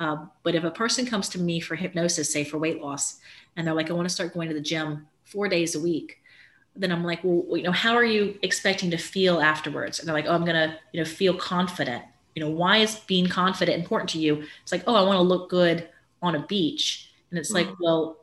[0.00, 3.20] Um, but if a person comes to me for hypnosis, say for weight loss,
[3.56, 6.18] and they're like, I want to start going to the gym four days a week
[6.76, 9.98] then I'm like, well, you know, how are you expecting to feel afterwards?
[9.98, 12.04] And they're like, oh, I'm gonna, you know, feel confident.
[12.34, 14.44] You know, why is being confident important to you?
[14.62, 15.88] It's like, oh, I want to look good
[16.20, 17.12] on a beach.
[17.30, 17.68] And it's mm-hmm.
[17.68, 18.18] like, well,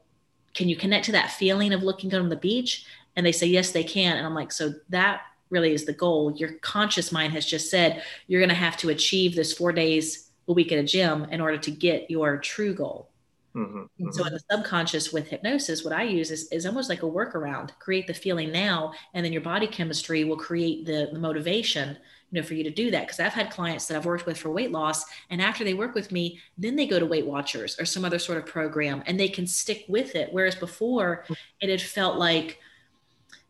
[0.54, 2.86] can you connect to that feeling of looking good on the beach?
[3.16, 4.18] And they say, yes, they can.
[4.18, 6.34] And I'm like, so that really is the goal.
[6.36, 10.30] Your conscious mind has just said you're going to have to achieve this four days
[10.48, 13.10] a week at a gym in order to get your true goal.
[13.56, 14.12] Mm-hmm, mm-hmm.
[14.12, 17.72] So in the subconscious with hypnosis, what I use is, is almost like a workaround.
[17.80, 21.98] Create the feeling now, and then your body chemistry will create the, the motivation,
[22.32, 23.02] you know, for you to do that.
[23.02, 25.96] Because I've had clients that I've worked with for weight loss, and after they work
[25.96, 29.20] with me, then they go to Weight Watchers or some other sort of program, and
[29.20, 30.30] they can stick with it.
[30.32, 31.26] Whereas before,
[31.60, 32.60] it had felt like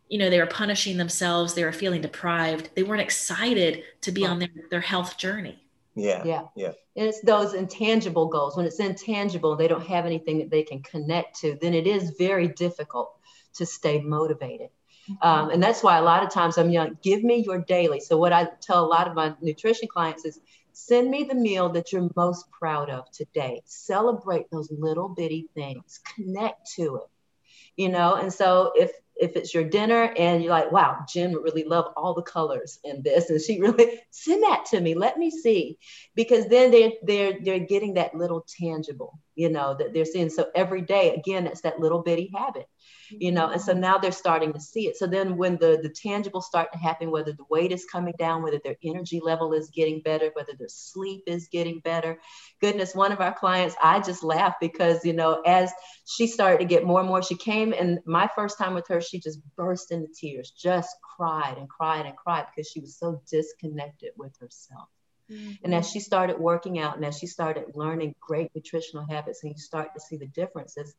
[0.09, 4.25] you know they were punishing themselves they were feeling deprived they weren't excited to be
[4.25, 5.61] on their, their health journey
[5.95, 6.23] yeah.
[6.23, 6.43] Yeah.
[6.55, 6.71] Yeah.
[6.95, 8.55] And it's those intangible goals.
[8.55, 12.11] When it's intangible, they don't have anything that they can connect to, then it is
[12.17, 13.17] very difficult
[13.55, 14.69] to stay motivated.
[15.21, 17.99] Um, and that's why a lot of times I'm young, give me your daily.
[17.99, 20.39] So, what I tell a lot of my nutrition clients is
[20.73, 23.61] send me the meal that you're most proud of today.
[23.65, 27.09] Celebrate those little bitty things, connect to it.
[27.77, 31.43] You know, and so if if it's your dinner and you're like, wow, Jen would
[31.43, 34.95] really love all the colors in this, and she really send that to me.
[34.95, 35.77] Let me see,
[36.15, 40.29] because then they're they're they're getting that little tangible, you know, that they're seeing.
[40.29, 42.67] So every day, again, it's that little bitty habit
[43.19, 43.81] you know and so mm-hmm.
[43.81, 44.97] now they're starting to see it.
[44.97, 48.43] So then when the the tangible start to happen whether the weight is coming down
[48.43, 52.19] whether their energy level is getting better whether their sleep is getting better
[52.61, 55.71] goodness one of our clients i just laughed because you know as
[56.05, 59.01] she started to get more and more she came and my first time with her
[59.01, 63.21] she just burst into tears just cried and cried and cried because she was so
[63.29, 64.87] disconnected with herself
[65.31, 65.51] Mm-hmm.
[65.63, 69.51] And as she started working out and as she started learning great nutritional habits, and
[69.51, 70.95] you start to see the differences,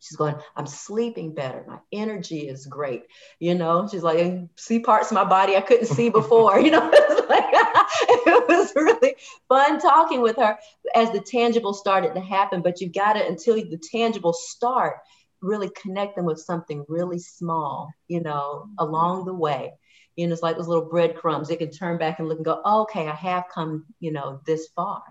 [0.00, 1.64] She's going, I'm sleeping better.
[1.66, 3.02] My energy is great.
[3.40, 6.60] You know, she's like, I see parts of my body I couldn't see before.
[6.60, 7.44] you know, it was, like,
[8.26, 9.16] it was really
[9.48, 10.56] fun talking with her
[10.94, 12.62] as the tangible started to happen.
[12.62, 14.98] But you've got to, until the tangible start,
[15.40, 19.72] really connect them with something really small, you know, along the way.
[20.18, 21.48] You know, it's like those little breadcrumbs.
[21.48, 24.40] They can turn back and look and go, oh, okay, I have come, you know,
[24.44, 25.02] this far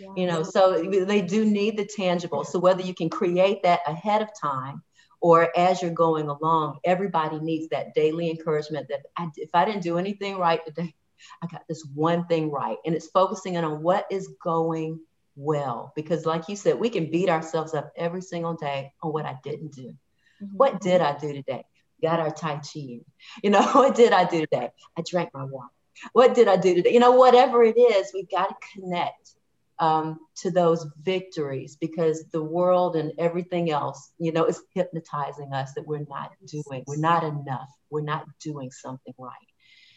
[0.00, 0.08] yeah.
[0.16, 4.22] you know so they do need the tangible so whether you can create that ahead
[4.22, 4.82] of time
[5.20, 9.82] or as you're going along everybody needs that daily encouragement that I, if i didn't
[9.82, 10.94] do anything right today
[11.42, 15.00] i got this one thing right and it's focusing in on what is going
[15.36, 19.26] well because like you said we can beat ourselves up every single day on what
[19.26, 19.94] i didn't do
[20.42, 20.56] mm-hmm.
[20.56, 21.64] what did i do today
[22.00, 23.00] got our tai chi
[23.42, 25.68] you know what did i do today i drank my water
[26.12, 29.34] what did i do today you know whatever it is we've got to connect
[29.80, 35.72] um, to those victories because the world and everything else, you know, is hypnotizing us
[35.72, 39.32] that we're not doing, we're not enough, we're not doing something right,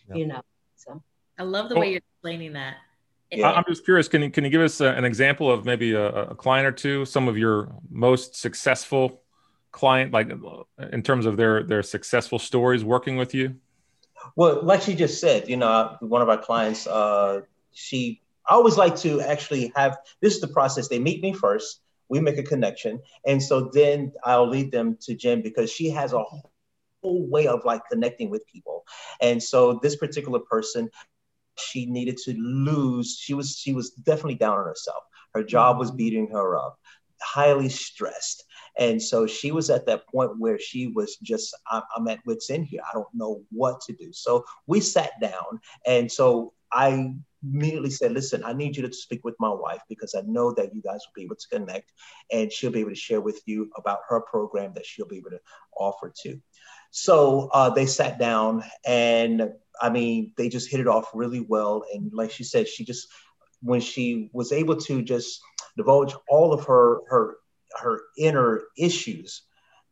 [0.07, 0.17] yep.
[0.17, 0.41] you know.
[0.77, 1.03] So
[1.37, 2.75] I love the way you're explaining that.
[3.29, 3.51] Yeah.
[3.51, 4.07] I'm just curious.
[4.07, 6.71] Can you can you give us a, an example of maybe a, a, client or
[6.71, 9.22] two, some of your most successful
[9.73, 10.31] client, like
[10.91, 13.55] in terms of their their successful stories working with you?
[14.38, 17.41] Well, like she just said, you know, one of our clients, uh,
[17.73, 20.88] she I always like to actually have this is the process.
[20.88, 25.15] They meet me first, we make a connection, and so then I'll lead them to
[25.15, 28.86] Jen because she has a whole way of like connecting with people.
[29.21, 30.89] And so this particular person,
[31.57, 33.17] she needed to lose.
[33.19, 35.03] She was she was definitely down on herself.
[35.33, 36.79] Her job was beating her up,
[37.23, 38.43] highly stressed.
[38.77, 42.65] And so she was at that point where she was just, I'm at wits end
[42.65, 42.81] here.
[42.88, 44.12] I don't know what to do.
[44.12, 45.59] So we sat down.
[45.86, 50.15] And so I immediately said, listen, I need you to speak with my wife because
[50.15, 51.91] I know that you guys will be able to connect
[52.31, 55.31] and she'll be able to share with you about her program that she'll be able
[55.31, 55.39] to
[55.77, 56.39] offer to.
[56.89, 61.83] So uh, they sat down and I mean, they just hit it off really well.
[61.93, 63.07] And like she said, she just,
[63.63, 65.41] when she was able to just
[65.78, 67.38] divulge all of her, her,
[67.80, 69.43] her inner issues,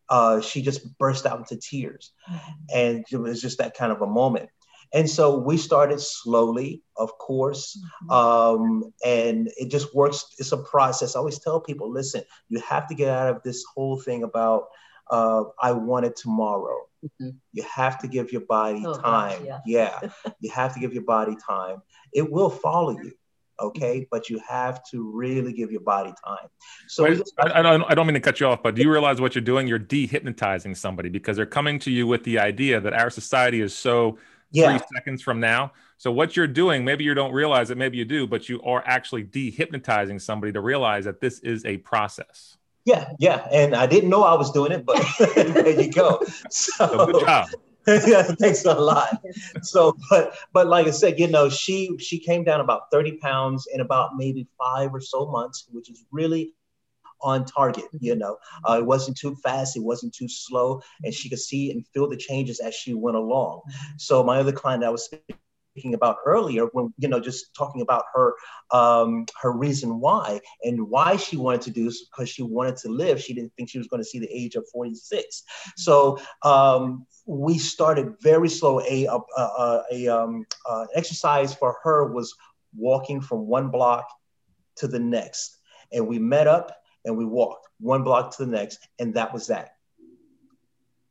[0.10, 2.12] uh, she just burst out into tears.
[2.30, 2.52] Mm-hmm.
[2.74, 4.50] And it was just that kind of a moment.
[4.94, 8.12] And so we started slowly, of course, mm-hmm.
[8.12, 10.26] um, and it just works.
[10.38, 11.16] It's a process.
[11.16, 14.66] I always tell people, listen, you have to get out of this whole thing about
[15.10, 16.78] uh, I want it tomorrow.
[17.04, 17.30] Mm-hmm.
[17.54, 19.46] You have to give your body oh, time.
[19.46, 20.32] Gosh, yeah, yeah.
[20.40, 21.82] you have to give your body time.
[22.14, 23.14] It will follow you
[23.60, 24.00] okay?
[24.00, 24.08] Mm-hmm.
[24.12, 26.48] But you have to really give your body time.
[26.88, 28.92] So Wait, I, I, don't, I don't mean to cut you off but do you
[28.92, 29.68] realize what you're doing?
[29.68, 33.76] You're dehypnotizing somebody because they're coming to you with the idea that our society is
[33.76, 34.18] so
[34.52, 34.78] yeah.
[34.78, 35.72] three seconds from now.
[35.98, 38.84] So what you're doing maybe you don't realize it maybe you do but you are
[38.86, 42.58] actually dehypnotizing somebody to realize that this is a process.
[42.86, 43.48] Yeah yeah.
[43.52, 46.20] And i didn't know i was doing it but there you go.
[46.50, 47.48] So, so good job
[48.40, 49.22] thanks a lot.
[49.64, 53.68] So, but but like I said, you know, she she came down about 30 pounds
[53.74, 56.54] in about maybe five or so months, which is really
[57.22, 57.86] on target.
[58.00, 61.72] You know, uh, it wasn't too fast, it wasn't too slow, and she could see
[61.72, 63.62] and feel the changes as she went along.
[63.98, 65.38] So my other client I was speaking
[65.94, 68.34] about earlier when you know just talking about her
[68.72, 72.90] um, her reason why and why she wanted to do this because she wanted to
[72.90, 73.22] live.
[73.22, 75.44] She didn't think she was going to see the age of 46
[75.78, 78.82] so um, we started very slow.
[78.82, 82.36] A, a, a, a um, uh, exercise for her was
[82.76, 84.08] walking from one block
[84.78, 85.58] to the next.
[85.92, 89.48] And we met up and we walked one block to the next and that was
[89.48, 89.72] that.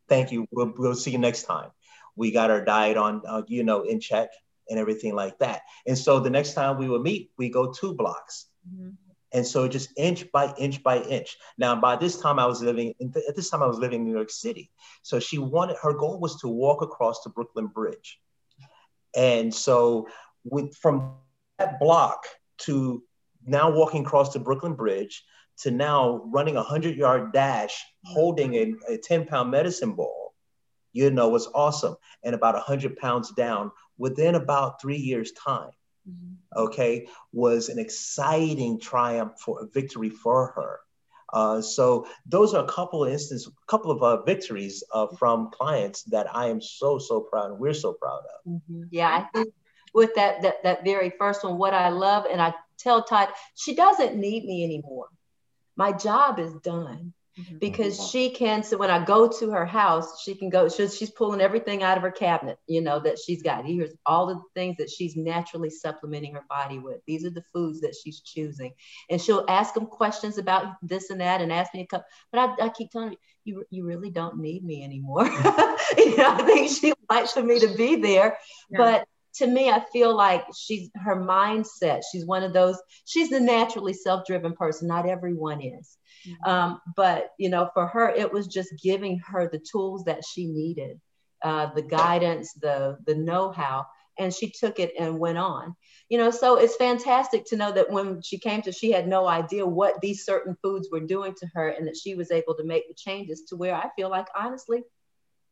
[0.09, 0.47] Thank you.
[0.51, 1.71] We'll, we'll see you next time.
[2.17, 4.31] We got our diet on uh, you know in check
[4.71, 5.63] and everything like that.
[5.87, 8.47] And so the next time we would meet, we go two blocks.
[8.67, 8.91] Mm-hmm.
[9.33, 11.37] And so just inch by inch by inch.
[11.57, 14.15] Now, by this time I was living, at this time I was living in New
[14.15, 14.71] York City.
[15.03, 18.19] So she wanted, her goal was to walk across the Brooklyn Bridge.
[19.15, 20.09] And so
[20.45, 21.15] with, from
[21.59, 22.25] that block
[22.59, 23.03] to
[23.47, 25.23] now walking across the Brooklyn Bridge
[25.59, 30.35] to now running a 100 yard dash, holding a, a 10 pound medicine ball,
[30.93, 31.97] you know, was awesome.
[32.25, 35.71] And about a 100 pounds down within about three years' time,
[36.09, 36.59] mm-hmm.
[36.59, 40.81] okay, was an exciting triumph for a victory for her.
[41.33, 45.51] Uh, so those are a couple of instances, a couple of uh, victories uh, from
[45.53, 48.53] clients that I am so so proud, and we're so proud of.
[48.53, 48.83] Mm-hmm.
[48.91, 49.55] Yeah, I think
[49.95, 53.75] with that that that very first one, what I love, and I tell Todd, she
[53.77, 55.07] doesn't need me anymore.
[55.77, 57.13] My job is done.
[57.39, 57.59] Mm-hmm.
[57.59, 61.11] because she can so when i go to her house she can go she's, she's
[61.11, 64.77] pulling everything out of her cabinet you know that she's got here's all the things
[64.79, 68.73] that she's naturally supplementing her body with these are the foods that she's choosing
[69.11, 72.41] and she'll ask them questions about this and that and ask me a couple but
[72.41, 75.25] i, I keep telling her you, you really don't need me anymore
[75.97, 78.39] you know i think she likes for me to be there
[78.71, 78.77] yeah.
[78.77, 82.01] but to me, I feel like she's her mindset.
[82.11, 84.89] She's one of those, she's the naturally self driven person.
[84.89, 85.97] Not everyone is.
[86.27, 86.51] Mm-hmm.
[86.51, 90.47] Um, but you know, for her, it was just giving her the tools that she
[90.47, 91.01] needed,
[91.43, 93.87] uh, the guidance, the the know-how,
[94.19, 95.75] and she took it and went on.
[96.09, 99.27] You know, so it's fantastic to know that when she came to, she had no
[99.27, 102.65] idea what these certain foods were doing to her, and that she was able to
[102.65, 104.83] make the changes to where I feel like honestly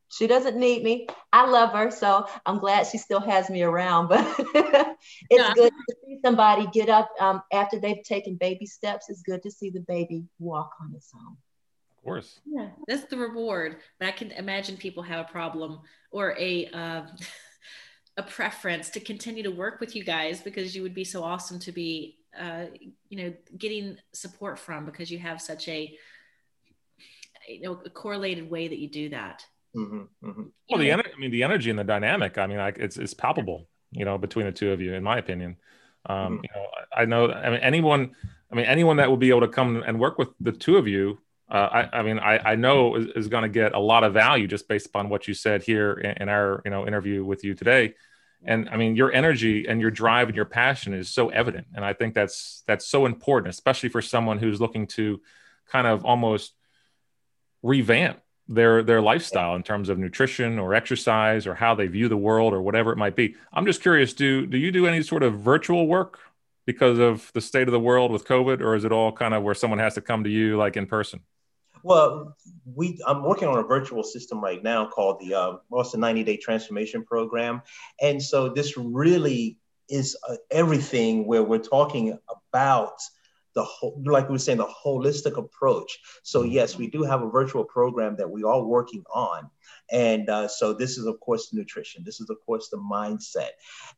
[0.09, 1.07] she doesn't need me.
[1.33, 4.09] I love her, so I'm glad she still has me around.
[4.09, 4.97] But it's
[5.31, 5.53] yeah.
[5.55, 9.11] good to see somebody get up um, after they've taken baby steps.
[9.11, 11.37] It's good to see the baby walk on its own.
[11.91, 12.41] Of course.
[12.47, 13.77] Yeah, that's the reward.
[13.99, 17.03] But I can imagine people have a problem or a uh,
[18.17, 21.59] a preference to continue to work with you guys because you would be so awesome
[21.61, 22.65] to be, uh,
[23.11, 25.95] you know, getting support from because you have such a
[27.47, 29.45] you know a correlated way that you do that.
[29.77, 30.43] Mm-hmm, mm-hmm.
[30.71, 33.15] Well, the energy, I mean, the energy and the dynamic, I mean, like it's, it's
[33.15, 35.57] palpable, you know, between the two of you, in my opinion.
[36.07, 36.45] Um, mm-hmm.
[36.45, 38.13] You know, I know, I mean, anyone,
[38.51, 40.89] I mean, anyone that will be able to come and work with the two of
[40.89, 41.19] you,
[41.51, 44.13] uh, I, I, mean, I, I know is, is going to get a lot of
[44.13, 47.45] value just based upon what you said here in, in our, you know, interview with
[47.45, 47.95] you today.
[48.45, 51.67] And I mean, your energy and your drive and your passion is so evident.
[51.75, 55.21] And I think that's, that's so important, especially for someone who's looking to
[55.69, 56.55] kind of almost
[57.63, 62.17] revamp their their lifestyle in terms of nutrition or exercise or how they view the
[62.17, 63.35] world or whatever it might be.
[63.53, 66.19] I'm just curious do do you do any sort of virtual work
[66.65, 69.43] because of the state of the world with COVID or is it all kind of
[69.43, 71.21] where someone has to come to you like in person?
[71.83, 72.37] Well,
[72.75, 76.37] we I'm working on a virtual system right now called the uh, Boston 90 Day
[76.37, 77.63] Transformation Program,
[78.01, 79.59] and so this really
[79.89, 82.19] is uh, everything where we're talking
[82.53, 83.01] about
[83.59, 85.99] the whole, like we were saying, the holistic approach.
[86.23, 89.51] So yes, we do have a virtual program that we are working on.
[89.91, 92.05] And uh, so this is, of course, nutrition.
[92.05, 93.51] This is, of course, the mindset.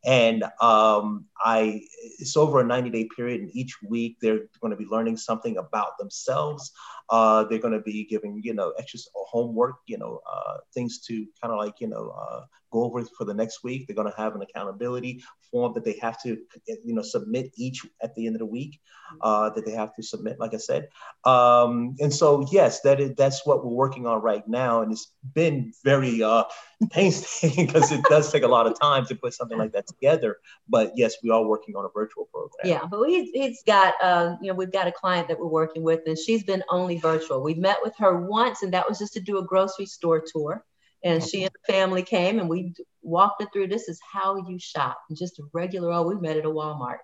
[0.03, 1.83] And um, I,
[2.19, 5.59] it's over a 90 day period, and each week they're going to be learning something
[5.59, 6.73] about themselves.
[7.11, 11.27] Uh, they're going to be giving, you know, extra homework, you know, uh, things to
[11.43, 13.87] kind of like, you know, uh, go over for the next week.
[13.87, 17.87] They're going to have an accountability form that they have to, you know, submit each
[18.03, 18.81] at the end of the week.
[19.23, 20.89] Uh, that they have to submit, like I said.
[21.25, 25.13] Um, and so, yes, that is that's what we're working on right now, and it's
[25.35, 26.45] been very uh,
[26.91, 30.37] painstaking because it does take a lot of time to put something like that together.
[30.69, 32.67] But yes, we are working on a virtual program.
[32.67, 35.83] Yeah, but we, he's got, uh, you know, we've got a client that we're working
[35.83, 37.43] with, and she's been only virtual.
[37.43, 40.65] We met with her once, and that was just to do a grocery store tour.
[41.03, 44.59] And she and the family came and we walked her through this is how you
[44.59, 44.99] shop.
[45.13, 46.99] Just a regular old, we met at a Walmart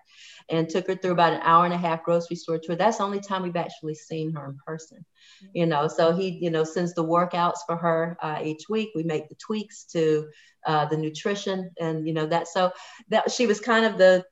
[0.49, 2.75] and took her through about an hour and a half grocery store tour.
[2.75, 5.05] That's the only time we've actually seen her in person.
[5.53, 8.89] You know, so he, you know, sends the workouts for her uh, each week.
[8.95, 10.27] We make the tweaks to
[10.65, 12.47] uh, the nutrition and, you know, that.
[12.47, 12.71] So
[13.09, 14.23] that she was kind of the,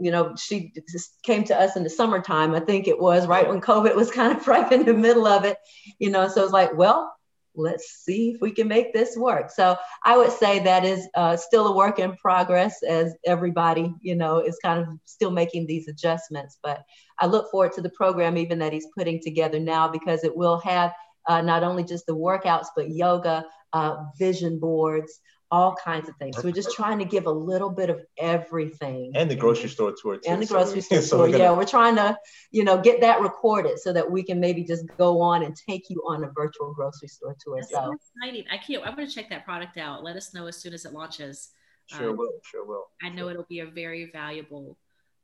[0.00, 2.54] you know, she just came to us in the summertime.
[2.54, 5.44] I think it was right when COVID was kind of right in the middle of
[5.44, 5.58] it,
[5.98, 6.28] you know.
[6.28, 7.14] So it's like, well,
[7.54, 9.50] let's see if we can make this work.
[9.50, 14.14] So I would say that is uh, still a work in progress as everybody, you
[14.14, 16.58] know, is kind of still making these adjustments.
[16.62, 16.82] But
[17.18, 20.58] I look forward to the program even that he's putting together now because it will
[20.60, 20.92] have
[21.28, 25.20] uh, not only just the workouts, but yoga, uh, vision boards,
[25.54, 26.34] all kinds of things.
[26.34, 29.12] So we're just trying to give a little bit of everything.
[29.14, 30.28] And the grocery store tour too.
[30.28, 31.26] And the grocery so, store so tour.
[31.28, 31.44] Gonna...
[31.44, 32.18] Yeah, we're trying to,
[32.50, 35.88] you know, get that recorded so that we can maybe just go on and take
[35.88, 37.58] you on a virtual grocery store tour.
[37.60, 38.44] That's so exciting.
[38.50, 38.84] I can't.
[38.84, 40.02] I'm going to check that product out.
[40.02, 41.50] Let us know as soon as it launches.
[41.86, 42.32] Sure um, will.
[42.42, 42.86] Sure will.
[43.00, 44.76] I know it'll be a very valuable,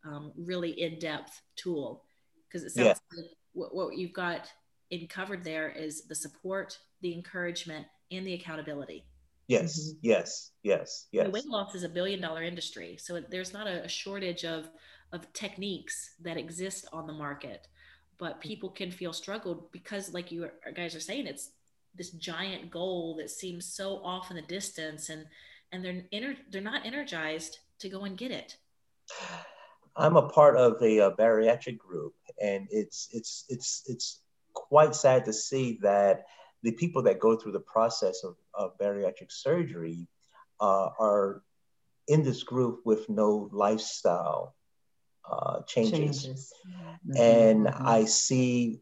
[0.05, 2.05] um, really in-depth tool
[2.47, 3.19] because it sounds yeah.
[3.19, 4.49] like what, what you've got
[4.93, 9.07] in covered there is the support, the encouragement, and the accountability.
[9.51, 9.99] Yes, mm-hmm.
[10.03, 11.33] yes, yes, yes.
[11.33, 12.97] weight loss is a billion dollar industry.
[13.01, 14.71] So there's not a, a shortage of,
[15.13, 17.67] of techniques that exist on the market,
[18.17, 21.51] but people can feel struggled because, like you guys are saying, it's
[21.97, 25.27] this giant goal that seems so off in the distance and
[25.73, 28.57] and they're they're not energized to go and get it.
[29.97, 34.21] I'm a part of a, a bariatric group, and it's it's it's it's
[34.55, 36.27] quite sad to see that
[36.63, 40.07] the people that go through the process of, of bariatric surgery
[40.61, 41.43] uh, are
[42.09, 44.55] in this group with no lifestyle
[45.31, 46.23] uh, changes.
[46.23, 46.53] changes.
[46.69, 47.17] Mm-hmm.
[47.17, 47.87] And mm-hmm.
[47.87, 48.81] I see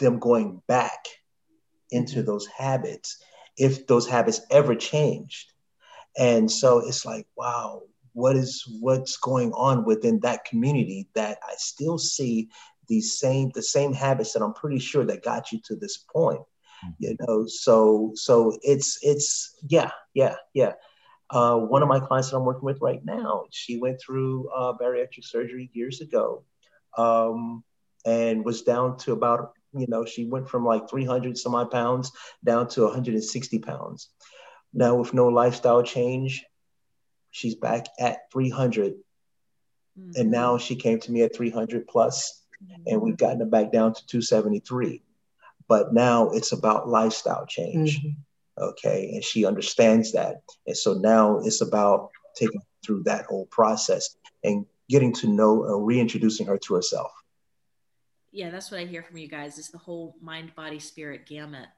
[0.00, 1.06] them going back
[1.90, 2.26] into mm-hmm.
[2.26, 3.22] those habits
[3.56, 5.52] if those habits ever changed.
[6.16, 7.82] And so it's like, wow,
[8.12, 12.50] what is what's going on within that community that I still see
[12.88, 16.42] these same the same habits that I'm pretty sure that got you to this point
[16.98, 20.72] you know so so it's it's yeah yeah yeah.
[21.30, 24.74] Uh, one of my clients that i'm working with right now she went through uh,
[24.74, 26.44] bariatric surgery years ago
[26.98, 27.64] um,
[28.04, 32.12] and was down to about you know she went from like 300 some odd pounds
[32.44, 34.10] down to 160 pounds.
[34.74, 36.44] Now with no lifestyle change
[37.30, 40.10] she's back at 300 mm-hmm.
[40.16, 42.44] and now she came to me at 300 plus,
[42.86, 45.02] and we've gotten it back down to 273
[45.72, 47.98] but now it's about lifestyle change.
[47.98, 48.62] Mm-hmm.
[48.62, 49.12] Okay.
[49.14, 50.42] And she understands that.
[50.66, 54.14] And so now it's about taking through that whole process
[54.44, 57.10] and getting to know or reintroducing her to herself.
[58.32, 61.68] Yeah, that's what I hear from you guys is the whole mind, body, spirit gamut.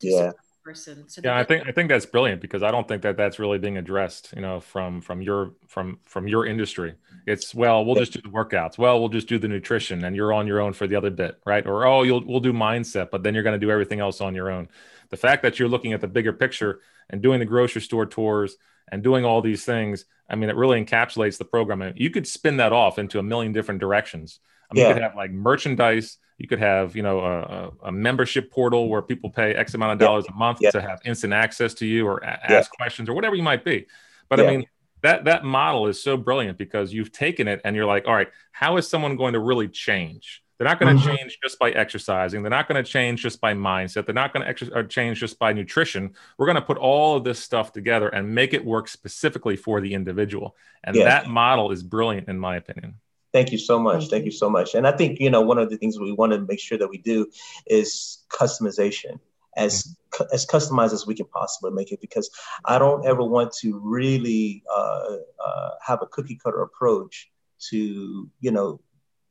[0.00, 0.30] Yeah
[0.62, 1.08] person.
[1.08, 3.58] So yeah, I think I think that's brilliant because I don't think that that's really
[3.58, 4.32] being addressed.
[4.34, 6.94] You know, from from your from from your industry,
[7.26, 8.78] it's well, we'll just do the workouts.
[8.78, 11.40] Well, we'll just do the nutrition, and you're on your own for the other bit,
[11.44, 11.66] right?
[11.66, 14.34] Or oh, you'll we'll do mindset, but then you're going to do everything else on
[14.34, 14.68] your own.
[15.10, 18.56] The fact that you're looking at the bigger picture and doing the grocery store tours
[18.90, 21.92] and doing all these things, I mean, it really encapsulates the program.
[21.96, 24.40] You could spin that off into a million different directions.
[24.72, 24.88] I mean, yeah.
[24.88, 29.00] you could have like merchandise you could have, you know, a, a membership portal where
[29.00, 32.18] people pay X amount of dollars a month to have instant access to you or
[32.18, 33.86] a- ask questions or whatever you might be.
[34.28, 34.66] But I mean,
[35.02, 38.28] that that model is so brilliant because you've taken it and you're like, all right,
[38.50, 40.42] how is someone going to really change?
[40.58, 41.16] They're not going to mm-hmm.
[41.16, 42.42] change just by exercising.
[42.42, 44.06] They're not going to change just by mindset.
[44.06, 46.14] They're not going to exer- change just by nutrition.
[46.38, 49.80] We're going to put all of this stuff together and make it work specifically for
[49.80, 50.56] the individual.
[50.82, 52.96] And that model is brilliant, in my opinion.
[53.32, 54.08] Thank you so much.
[54.08, 54.74] Thank you so much.
[54.74, 56.88] And I think, you know, one of the things we want to make sure that
[56.88, 57.28] we do
[57.66, 59.18] is customization
[59.56, 60.24] as mm-hmm.
[60.32, 62.30] as customized as we can possibly make it because
[62.64, 67.30] I don't ever want to really uh, uh, have a cookie cutter approach
[67.70, 68.80] to, you know,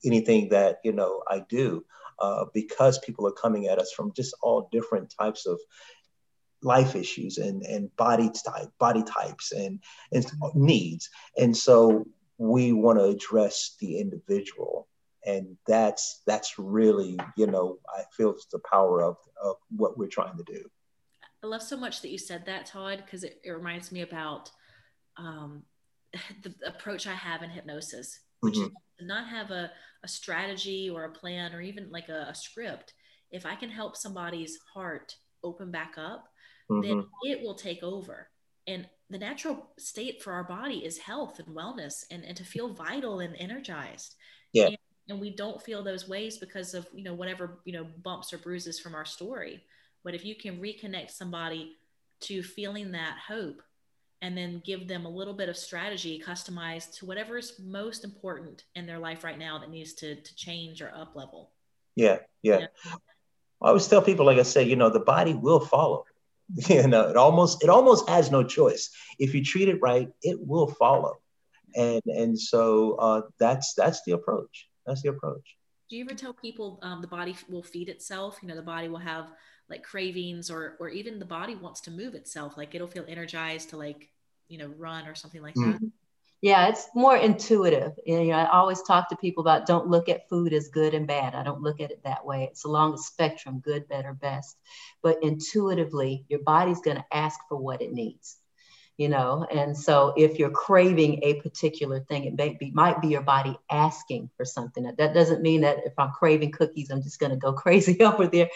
[0.04, 1.86] anything that you know I do
[2.20, 5.60] uh, because people are coming at us from just all different types of
[6.64, 9.80] life issues and and body type body types and
[10.12, 12.06] and needs and so
[12.42, 14.88] we want to address the individual
[15.28, 20.08] and that's that's really you know i feel it's the power of of what we're
[20.08, 20.64] trying to do
[21.44, 24.50] i love so much that you said that todd because it, it reminds me about
[25.18, 25.62] um,
[26.42, 28.64] the approach i have in hypnosis which mm-hmm.
[28.64, 29.72] is to not have a,
[30.04, 32.96] a strategy or a plan or even like a, a script
[33.30, 36.26] if i can help somebody's heart open back up
[36.72, 36.82] mm-hmm.
[36.82, 38.30] then it will take over
[38.66, 42.74] and the natural state for our body is health and wellness and, and to feel
[42.74, 44.16] vital and energized.
[44.54, 44.68] Yeah.
[44.68, 44.78] And
[45.10, 48.38] and we don't feel those ways because of you know whatever you know bumps or
[48.38, 49.64] bruises from our story.
[50.04, 51.78] But if you can reconnect somebody
[52.22, 53.62] to feeling that hope
[54.22, 58.64] and then give them a little bit of strategy customized to whatever is most important
[58.76, 61.52] in their life right now that needs to, to change or up level.
[61.96, 62.54] Yeah yeah.
[62.54, 62.68] You know?
[63.62, 66.06] i always tell people like i said you know the body will follow
[66.70, 68.90] you know it almost it almost has no choice
[69.20, 71.18] if you treat it right it will follow
[71.76, 75.58] and and so uh, that's that's the approach that's the approach.
[75.90, 78.40] Do you ever tell people um, the body will feed itself?
[78.42, 79.32] You know, the body will have
[79.70, 82.58] like cravings, or or even the body wants to move itself.
[82.58, 84.10] Like it'll feel energized to like
[84.48, 85.72] you know run or something like mm-hmm.
[85.72, 85.92] that.
[86.42, 87.94] Yeah, it's more intuitive.
[88.04, 91.06] You know, I always talk to people about don't look at food as good and
[91.06, 91.36] bad.
[91.36, 92.48] I don't look at it that way.
[92.50, 94.58] It's along the spectrum, good, better, best.
[95.04, 98.38] But intuitively, your body's going to ask for what it needs
[98.98, 103.08] you know and so if you're craving a particular thing it may be, might be
[103.08, 107.20] your body asking for something that doesn't mean that if i'm craving cookies i'm just
[107.20, 108.50] going to go crazy over there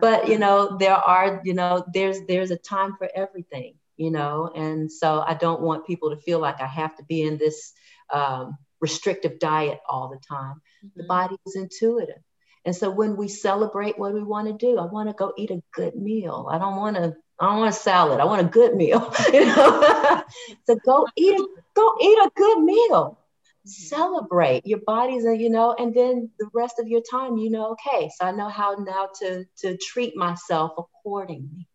[0.00, 4.50] but you know there are you know there's there's a time for everything you know
[4.54, 7.74] and so i don't want people to feel like i have to be in this
[8.10, 10.88] um, restrictive diet all the time mm-hmm.
[11.00, 12.22] the body is intuitive
[12.64, 15.50] and so when we celebrate what we want to do i want to go eat
[15.50, 18.20] a good meal i don't want to I don't want a salad.
[18.20, 19.14] I want a good meal.
[19.32, 20.22] you know?
[20.66, 23.18] so go eat a go eat a good meal.
[23.66, 23.70] Mm-hmm.
[23.70, 24.66] Celebrate.
[24.66, 28.10] Your body's a, you know, and then the rest of your time, you know, okay,
[28.16, 31.67] so I know how now to to treat myself accordingly.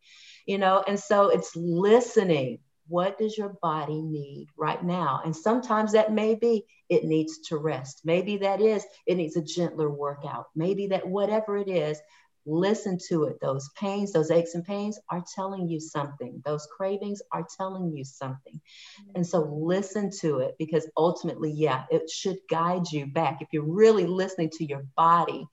[0.45, 2.59] You know, and so it's listening.
[2.87, 5.21] What does your body need right now?
[5.23, 8.01] And sometimes that may be it needs to rest.
[8.03, 10.47] Maybe that is it needs a gentler workout.
[10.53, 11.97] Maybe that whatever it is,
[12.45, 13.39] Listen to it.
[13.39, 16.41] Those pains, those aches and pains are telling you something.
[16.45, 18.59] Those cravings are telling you something.
[19.01, 19.11] Mm-hmm.
[19.15, 23.41] And so listen to it because ultimately, yeah, it should guide you back.
[23.41, 25.47] If you're really listening to your body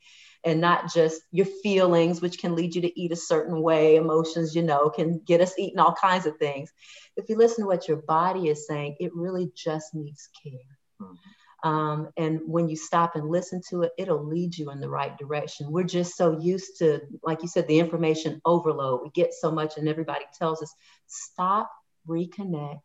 [0.45, 4.55] and not just your feelings, which can lead you to eat a certain way, emotions,
[4.55, 6.72] you know, can get us eating all kinds of things.
[7.16, 10.61] If you listen to what your body is saying, it really just needs care.
[11.01, 11.14] Mm-hmm.
[11.62, 15.16] Um, and when you stop and listen to it, it'll lead you in the right
[15.18, 15.70] direction.
[15.70, 19.03] We're just so used to, like you said, the information overload.
[19.03, 20.72] We get so much, and everybody tells us
[21.07, 21.70] stop,
[22.09, 22.80] reconnect,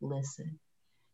[0.00, 0.58] listen.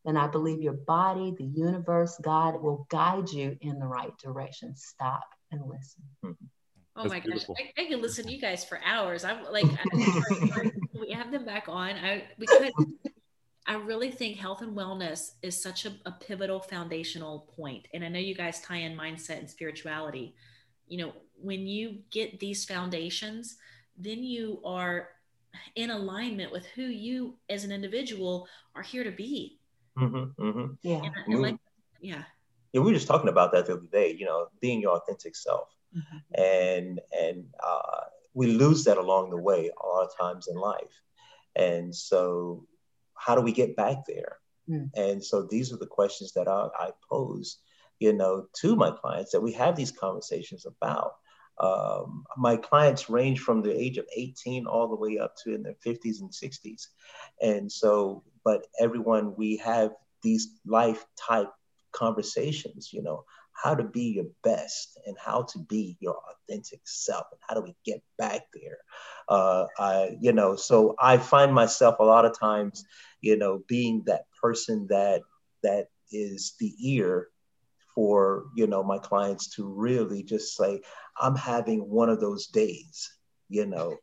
[0.06, 4.74] And I believe your body, the universe, God will guide you in the right direction.
[4.76, 5.24] Stop
[5.54, 6.02] and listen.
[6.24, 6.44] Mm-hmm.
[6.96, 7.54] Oh That's my beautiful.
[7.54, 9.24] gosh, I, I, can listen to you guys for hours.
[9.24, 11.96] I'm like, I, we have them back on.
[11.96, 12.70] I because
[13.66, 17.88] I really think health and wellness is such a, a, pivotal foundational point.
[17.94, 20.34] And I know you guys tie in mindset and spirituality.
[20.86, 23.56] You know, when you get these foundations,
[23.96, 25.08] then you are
[25.76, 29.58] in alignment with who you as an individual are here to be.
[29.98, 30.72] Mm-hmm, mm-hmm.
[30.82, 31.00] Yeah.
[31.02, 31.56] I, I like,
[32.00, 32.24] yeah.
[32.74, 35.36] Yeah, we were just talking about that the other day, you know, being your authentic
[35.36, 35.68] self.
[35.96, 36.42] Mm-hmm.
[36.42, 38.00] And and uh,
[38.34, 41.00] we lose that along the way a lot of times in life.
[41.56, 42.66] And so
[43.14, 44.38] how do we get back there?
[44.68, 44.90] Mm.
[44.94, 47.58] And so these are the questions that I, I, pose,
[48.00, 51.12] you know, to my clients that we have these conversations about.
[51.60, 55.62] Um, my clients range from the age of 18 all the way up to in
[55.62, 56.88] their 50s and 60s.
[57.40, 61.52] And so, but everyone, we have these life type
[61.94, 67.26] conversations, you know, how to be your best and how to be your authentic self
[67.30, 68.78] and how do we get back there?
[69.28, 72.84] Uh, I, you know so i find myself a lot of times
[73.22, 75.22] you know being that person that
[75.62, 77.28] that is the ear
[77.94, 80.82] for you know my clients to really just say
[81.18, 83.10] i'm having one of those days
[83.48, 83.96] you know?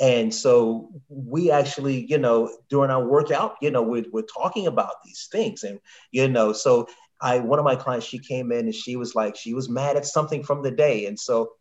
[0.00, 5.02] And so we actually you know during our workout you know we're, we're talking about
[5.04, 5.80] these things and
[6.12, 6.86] you know so
[7.20, 9.96] I one of my clients, she came in and she was like, she was mad
[9.96, 11.06] at something from the day.
[11.06, 11.52] And so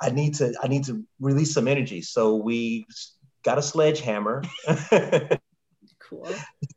[0.00, 2.02] I need to, I need to release some energy.
[2.02, 2.86] So we
[3.44, 4.42] got a sledgehammer.
[6.00, 6.28] cool.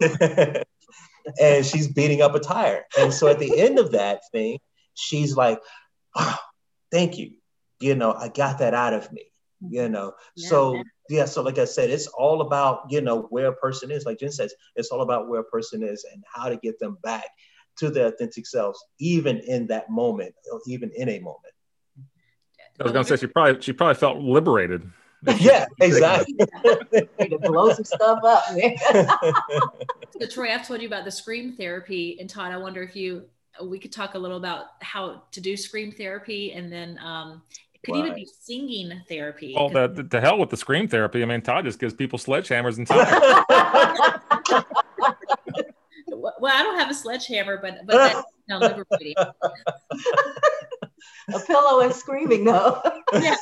[1.39, 2.85] and she's beating up a tire.
[2.97, 4.59] And so at the end of that thing,
[4.95, 5.59] she's like,
[6.15, 6.37] oh,
[6.91, 7.31] thank you.
[7.79, 9.25] You know, I got that out of me.
[9.61, 9.91] You mm-hmm.
[9.91, 10.49] know, yeah.
[10.49, 14.05] so yeah, so like I said, it's all about, you know, where a person is.
[14.05, 16.97] Like Jen says, it's all about where a person is and how to get them
[17.03, 17.25] back
[17.79, 21.53] to their authentic selves, even in that moment, or even in a moment.
[22.79, 24.89] I was gonna say she probably she probably felt liberated.
[25.39, 26.33] yeah, exactly.
[26.35, 28.43] to blow some stuff up.
[30.19, 33.25] so Troy, I've told you about the scream therapy, and Todd, I wonder if you
[33.61, 37.41] we could talk a little about how to do scream therapy, and then um,
[37.73, 38.05] it could right.
[38.05, 39.55] even be singing therapy.
[39.57, 41.21] Oh, the, the, the hell with the scream therapy.
[41.21, 42.87] I mean, Todd just gives people sledgehammers and
[44.53, 44.63] time.
[46.19, 49.15] Well, I don't have a sledgehammer, but but liberating.
[51.33, 52.81] a pillow and screaming though.
[53.13, 53.35] yeah,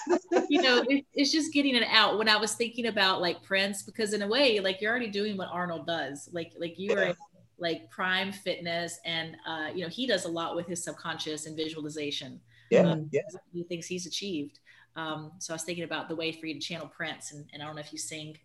[0.49, 2.17] you know, it, it's just getting it out.
[2.17, 5.37] When I was thinking about like Prince, because in a way, like you're already doing
[5.37, 6.29] what Arnold does.
[6.31, 7.13] Like like you are
[7.57, 11.55] like prime fitness, and uh, you know he does a lot with his subconscious and
[11.55, 12.39] visualization.
[12.69, 13.21] Yeah, um, yeah.
[13.53, 14.59] He thinks he's achieved.
[14.95, 17.61] Um, so I was thinking about the way for you to channel Prince, and, and
[17.61, 18.35] I don't know if you sing.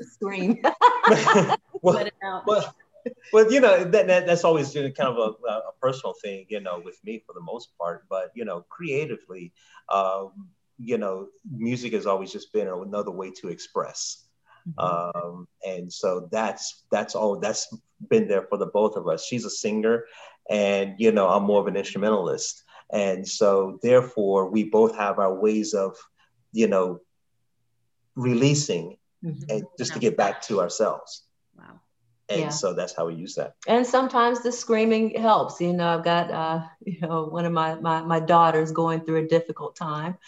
[0.00, 0.58] Scream.
[1.82, 2.08] well,
[2.46, 2.74] well,
[3.32, 6.80] well, you know that, that that's always kind of a, a, personal thing, you know,
[6.84, 8.04] with me for the most part.
[8.08, 9.52] But you know, creatively,
[9.88, 14.24] um, you know, music has always just been another way to express,
[14.68, 14.78] mm-hmm.
[15.28, 17.74] um, and so that's that's all that's
[18.08, 19.24] been there for the both of us.
[19.24, 20.04] She's a singer,
[20.50, 25.34] and you know, I'm more of an instrumentalist, and so therefore we both have our
[25.34, 25.96] ways of,
[26.52, 27.00] you know,
[28.14, 29.42] releasing, mm-hmm.
[29.48, 31.24] and just to get back to ourselves.
[32.28, 32.48] And yeah.
[32.50, 33.54] so that's how we use that.
[33.66, 35.60] And sometimes the screaming helps.
[35.60, 39.24] You know, I've got, uh, you know, one of my, my, my daughters going through
[39.24, 40.18] a difficult time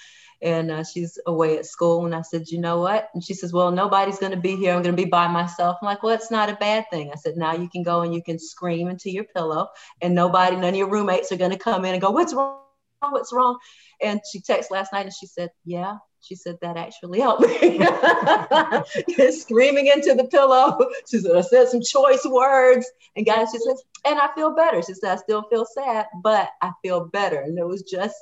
[0.43, 2.07] and uh, she's away at school.
[2.07, 3.11] And I said, you know what?
[3.13, 4.73] And she says, well, nobody's going to be here.
[4.73, 5.77] I'm going to be by myself.
[5.83, 7.11] I'm like, well, it's not a bad thing.
[7.13, 9.69] I said, now you can go and you can scream into your pillow
[10.01, 12.57] and nobody, none of your roommates are going to come in and go, what's wrong?
[13.03, 13.59] What's wrong?
[14.03, 17.79] And she texted last night and she said, yeah, she said that actually helped me.
[19.31, 20.79] Screaming into the pillow.
[21.11, 22.91] She said, I said some choice words.
[23.17, 24.83] And guys, she says, and I feel better.
[24.83, 27.41] She said, I still feel sad, but I feel better.
[27.41, 28.17] And it was just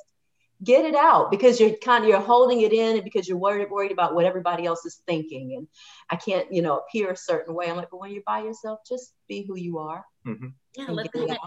[0.63, 3.69] get it out because you're kind of you're holding it in and because you're worried
[3.69, 5.55] worried about what everybody else is thinking.
[5.55, 5.67] And
[6.09, 7.69] I can't, you know, appear a certain way.
[7.69, 10.05] I'm like, but when you're by yourself, just be who you are.
[10.25, 10.47] Mm-hmm.
[10.77, 11.37] Yeah, let the,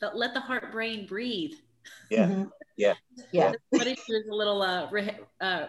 [0.00, 1.54] let, let the heart brain breathe.
[2.10, 2.26] Yeah.
[2.26, 2.44] Mm-hmm.
[2.76, 2.94] Yeah.
[3.32, 3.52] Yeah.
[3.70, 5.66] What if there's a little uh, re- uh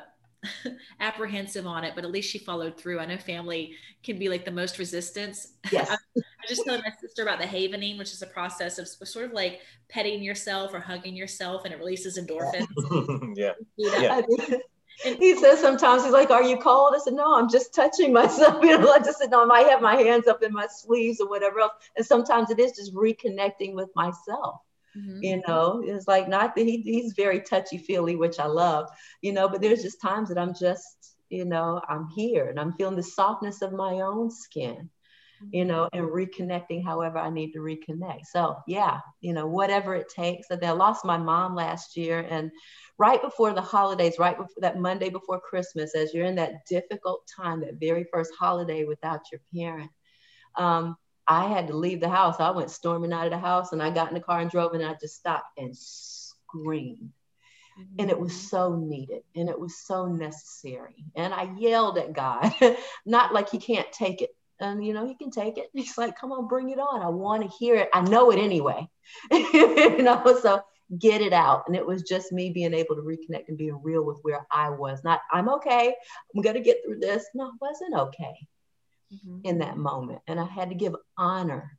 [1.00, 3.00] apprehensive on it, but at least she followed through.
[3.00, 3.74] I know family
[4.04, 5.54] can be like the most resistance.
[5.72, 5.90] Yes.
[5.90, 9.26] I, I, just told my sister about the havening, which is a process of sort
[9.26, 12.68] of like petting yourself or hugging yourself, and it releases endorphins.
[13.36, 13.54] yeah.
[13.78, 14.22] yeah.
[15.04, 18.14] And he says sometimes he's like, "Are you cold?" I said, "No, I'm just touching
[18.14, 20.68] myself." You know, I just said, "No, I might have my hands up in my
[20.68, 24.62] sleeves or whatever else." And sometimes it is just reconnecting with myself.
[24.98, 25.24] Mm-hmm.
[25.24, 28.90] You know, it's like not that he, he's very touchy feely, which I love,
[29.22, 32.74] you know, but there's just times that I'm just, you know, I'm here and I'm
[32.74, 34.90] feeling the softness of my own skin,
[35.52, 35.70] you mm-hmm.
[35.70, 38.26] know, and reconnecting however I need to reconnect.
[38.32, 40.48] So, yeah, you know, whatever it takes.
[40.50, 42.52] I lost my mom last year and
[42.98, 47.30] right before the holidays, right before that Monday before Christmas, as you're in that difficult
[47.36, 49.92] time, that very first holiday without your parent.
[50.56, 50.96] Um,
[51.28, 52.36] I had to leave the house.
[52.40, 54.74] I went storming out of the house and I got in the car and drove
[54.74, 57.12] and I just stopped and screamed.
[57.80, 57.96] Mm-hmm.
[58.00, 58.48] And it was mm-hmm.
[58.48, 61.06] so needed and it was so necessary.
[61.16, 62.54] And I yelled at God,
[63.06, 64.36] not like he can't take it.
[64.60, 65.70] And you know, he can take it.
[65.74, 67.02] He's like, come on, bring it on.
[67.02, 67.90] I want to hear it.
[67.94, 68.88] I know it anyway.
[69.32, 70.62] you know, so
[71.00, 71.64] get it out.
[71.68, 74.70] And it was just me being able to reconnect and being real with where I
[74.70, 75.04] was.
[75.04, 75.96] Not, I'm okay.
[76.36, 77.26] I'm gonna get through this.
[77.34, 78.48] No, I wasn't okay
[79.16, 79.40] mm-hmm.
[79.44, 80.22] in that moment.
[80.28, 81.78] And I had to give honor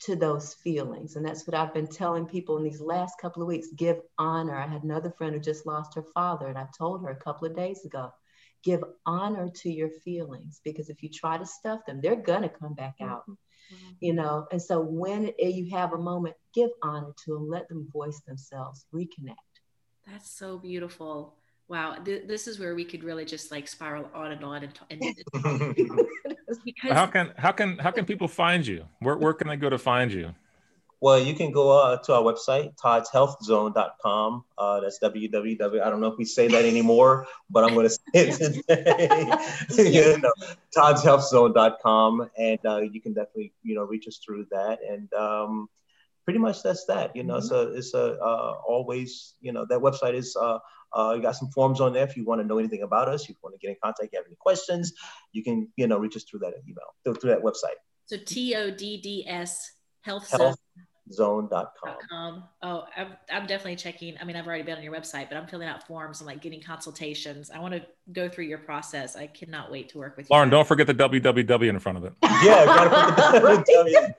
[0.00, 1.16] to those feelings.
[1.16, 4.54] And that's what I've been telling people in these last couple of weeks give honor.
[4.54, 7.46] I had another friend who just lost her father, and I told her a couple
[7.46, 8.12] of days ago
[8.64, 12.48] give honor to your feelings because if you try to stuff them, they're going to
[12.48, 13.24] come back out.
[13.28, 13.90] Mm-hmm.
[14.00, 17.88] You know, and so when you have a moment, give honor to them, let them
[17.92, 19.36] voice themselves, reconnect.
[20.06, 21.36] That's so beautiful
[21.68, 24.80] wow th- this is where we could really just like spiral on and on and,
[24.90, 25.76] and
[26.64, 28.84] because how can how can how can people find you?
[29.00, 30.34] Where, where can they go to find you?
[31.00, 36.06] Well you can go uh, to our website toddshealthzone.com uh, that's www i don't know
[36.06, 38.64] if we say that anymore but i'm going to say it
[39.68, 39.92] today.
[39.92, 40.32] You know,
[40.74, 45.68] toddshealthzone.com and uh, you can definitely you know reach us through that and um,
[46.24, 47.48] pretty much that's that you know mm-hmm.
[47.48, 50.36] so it's a uh, always you know that website is
[50.94, 53.24] uh, you got some forms on there if you want to know anything about us.
[53.24, 54.92] If you want to get in contact, you have any questions,
[55.32, 57.76] you can, you know, reach us through that email, through, through that website.
[58.06, 59.72] So T O D D S
[60.02, 60.58] Health, Health
[61.12, 62.44] zone.com.
[62.62, 64.16] Oh, I'm, I'm definitely checking.
[64.20, 66.40] I mean, I've already been on your website, but I'm filling out forms and like
[66.40, 67.50] getting consultations.
[67.50, 67.82] I want to
[68.12, 69.16] go through your process.
[69.16, 70.34] I cannot wait to work with you.
[70.34, 72.12] Lauren, don't forget the www in front of it.
[72.44, 74.14] Yeah, gotta put the www.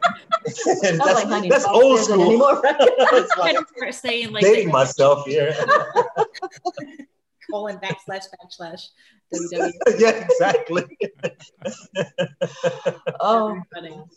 [0.98, 2.26] that's, like, that's old school.
[2.26, 2.62] Anymore.
[3.38, 5.54] like, saying like dating myself here.
[7.50, 8.88] Colon backslash backslash
[9.98, 10.84] yeah, exactly.
[13.20, 13.60] oh,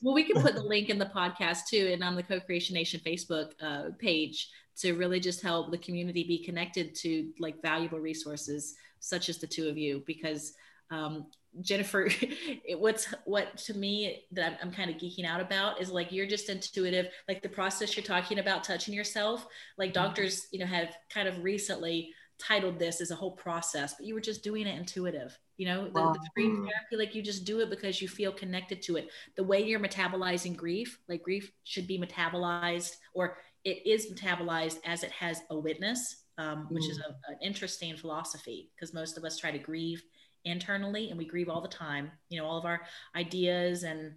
[0.02, 3.00] well, we can put the link in the podcast too, and on the Co-Creation Nation
[3.04, 8.74] Facebook uh, page to really just help the community be connected to like valuable resources
[9.00, 10.52] such as the two of you, because
[10.90, 11.26] um,
[11.60, 15.90] Jennifer, it, what's what to me that I'm, I'm kind of geeking out about is
[15.90, 19.46] like you're just intuitive, like the process you're talking about, touching yourself.
[19.76, 20.04] Like mm-hmm.
[20.04, 24.14] doctors, you know, have kind of recently titled this as a whole process, but you
[24.14, 25.36] were just doing it intuitive.
[25.56, 26.12] You know, the, wow.
[26.12, 26.68] the grief mm.
[26.68, 29.08] therapy, like you just do it because you feel connected to it.
[29.36, 35.02] The way you're metabolizing grief, like grief should be metabolized or it is metabolized as
[35.02, 36.90] it has a witness, um, which mm.
[36.90, 40.02] is a, an interesting philosophy because most of us try to grieve
[40.44, 42.12] internally and we grieve all the time.
[42.28, 42.82] You know, all of our
[43.16, 44.14] ideas and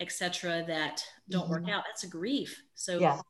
[0.00, 0.64] etc.
[0.66, 1.52] that don't mm-hmm.
[1.52, 1.84] work out.
[1.86, 2.62] That's a grief.
[2.74, 3.20] So yeah.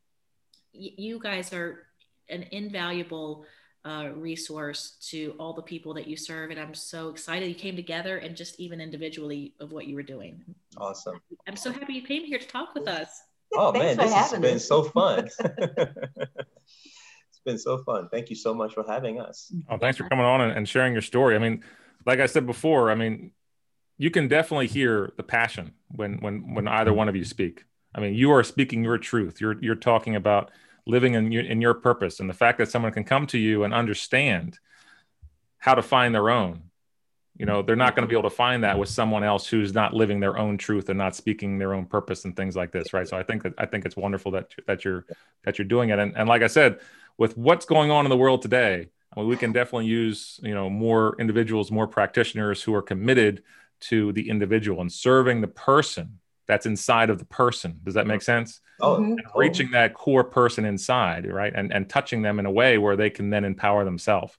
[0.73, 1.83] y- you guys are
[2.29, 3.45] an invaluable
[3.85, 6.51] uh, resource to all the people that you serve.
[6.51, 10.03] And I'm so excited you came together and just even individually of what you were
[10.03, 10.43] doing.
[10.77, 11.21] Awesome.
[11.47, 13.09] I'm so happy you came here to talk with us.
[13.53, 15.29] Oh man, this has been so fun.
[15.39, 18.09] it's been so fun.
[18.11, 19.53] Thank you so much for having us.
[19.69, 21.35] Oh, thanks for coming on and, and sharing your story.
[21.35, 21.63] I mean,
[22.05, 23.31] like I said before, I mean,
[23.97, 27.65] you can definitely hear the passion when when when either one of you speak.
[27.93, 29.39] I mean, you are speaking your truth.
[29.39, 30.51] You're you're talking about
[30.87, 33.63] living in your, in your purpose and the fact that someone can come to you
[33.63, 34.59] and understand
[35.57, 36.61] how to find their own.
[37.37, 39.73] You know they're not going to be able to find that with someone else who's
[39.73, 42.93] not living their own truth and not speaking their own purpose and things like this
[42.93, 43.05] right?
[43.05, 45.05] So i think that i think it's wonderful that that you're
[45.43, 45.99] that you're doing it.
[45.99, 46.79] And, and like i said
[47.17, 50.53] with what's going on in the world today I mean, we can definitely use you
[50.53, 53.43] know more individuals more practitioners who are committed
[53.81, 57.79] to the individual and serving the person that's inside of the person.
[57.83, 58.61] Does that make sense?
[58.79, 59.37] Oh, mm-hmm.
[59.37, 63.09] reaching that core person inside, right, and and touching them in a way where they
[63.09, 64.37] can then empower themselves.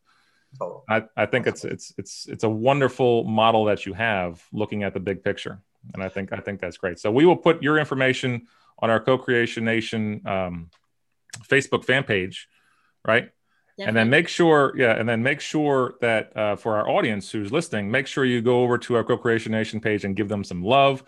[0.60, 0.84] Oh.
[0.88, 4.94] I, I think it's it's it's it's a wonderful model that you have looking at
[4.94, 5.60] the big picture,
[5.94, 6.98] and I think I think that's great.
[6.98, 8.46] So we will put your information
[8.78, 10.70] on our Co-Creation Nation um,
[11.48, 12.48] Facebook fan page,
[13.06, 13.30] right?
[13.78, 13.88] Definitely.
[13.88, 17.52] And then make sure, yeah, and then make sure that uh, for our audience who's
[17.52, 20.62] listening, make sure you go over to our Co-Creation Nation page and give them some
[20.62, 21.04] love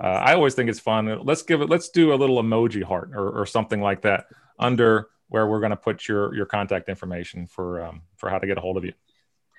[0.00, 1.20] uh, I always think it's fun.
[1.24, 1.68] Let's give it.
[1.68, 4.26] Let's do a little emoji heart or, or something like that
[4.58, 8.46] under where we're going to put your your contact information for um, for how to
[8.46, 8.92] get a hold of you.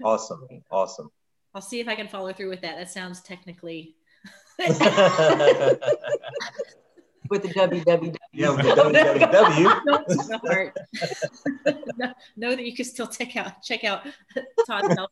[0.03, 1.09] Awesome, awesome.
[1.53, 2.77] I'll see if I can follow through with that.
[2.77, 3.95] That sounds technically.
[7.29, 8.15] with the www.
[8.33, 9.85] Yeah, with the www.
[11.97, 14.05] know, know that you can still check out check out
[14.67, 15.11] Todd's help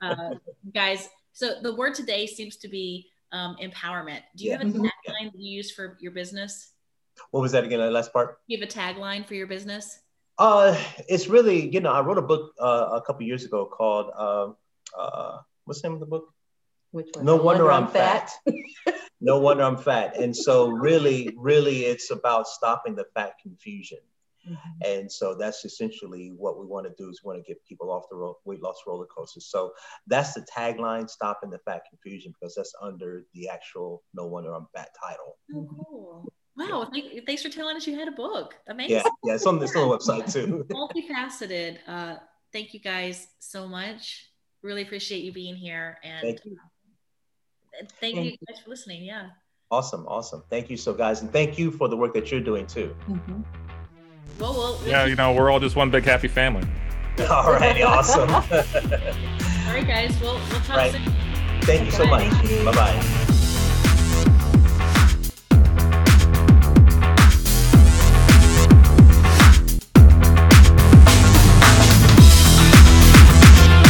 [0.00, 0.34] uh,
[0.74, 1.08] guys.
[1.32, 4.20] So the word today seems to be um, empowerment.
[4.36, 4.58] Do you yeah.
[4.58, 4.84] have a mm-hmm.
[4.84, 6.72] tagline that you use for your business?
[7.30, 7.80] What was that again?
[7.80, 8.38] The last part?
[8.46, 10.00] You have a tagline for your business?
[10.38, 10.76] Uh,
[11.08, 14.48] it's really, you know, I wrote a book uh, a couple years ago called, uh,
[14.98, 16.32] uh, what's the name of the book?
[16.90, 17.24] Which one?
[17.24, 18.30] No, no wonder, wonder, I'm fat.
[18.44, 18.94] fat.
[19.20, 20.16] no wonder I'm fat.
[20.16, 23.98] And so, really, really, it's about stopping the fat confusion.
[24.48, 24.90] Mm-hmm.
[24.90, 27.90] And so that's essentially what we want to do is we want to get people
[27.90, 29.40] off the ro- weight loss roller coaster.
[29.40, 29.72] So
[30.06, 34.66] that's the tagline, stopping the fat confusion, because that's under the actual No Wonder I'm
[34.74, 35.38] Fat title.
[35.54, 36.32] Oh, cool.
[36.56, 37.02] Wow, yeah.
[37.02, 38.54] thank, thanks for telling us you had a book.
[38.68, 38.96] Amazing.
[38.96, 40.66] Yeah, yeah it's on this little website too.
[40.70, 41.78] Multifaceted.
[41.86, 42.16] Uh,
[42.52, 44.28] thank you guys so much.
[44.62, 45.98] Really appreciate you being here.
[46.04, 46.56] And thank you.
[48.00, 49.02] Thank, thank you guys for listening.
[49.02, 49.30] Yeah.
[49.70, 50.06] Awesome.
[50.06, 50.44] Awesome.
[50.50, 51.22] Thank you so guys.
[51.22, 52.94] And thank you for the work that you're doing too.
[53.08, 53.40] Mm-hmm.
[54.38, 56.66] Well, well, yeah, you know, we're all just one big happy family.
[57.30, 58.30] All righty, awesome.
[58.30, 60.18] all right, guys.
[60.18, 60.90] Well, we'll talk right.
[60.90, 61.02] soon.
[61.60, 62.30] Thank you so much.
[62.64, 63.18] Bye bye.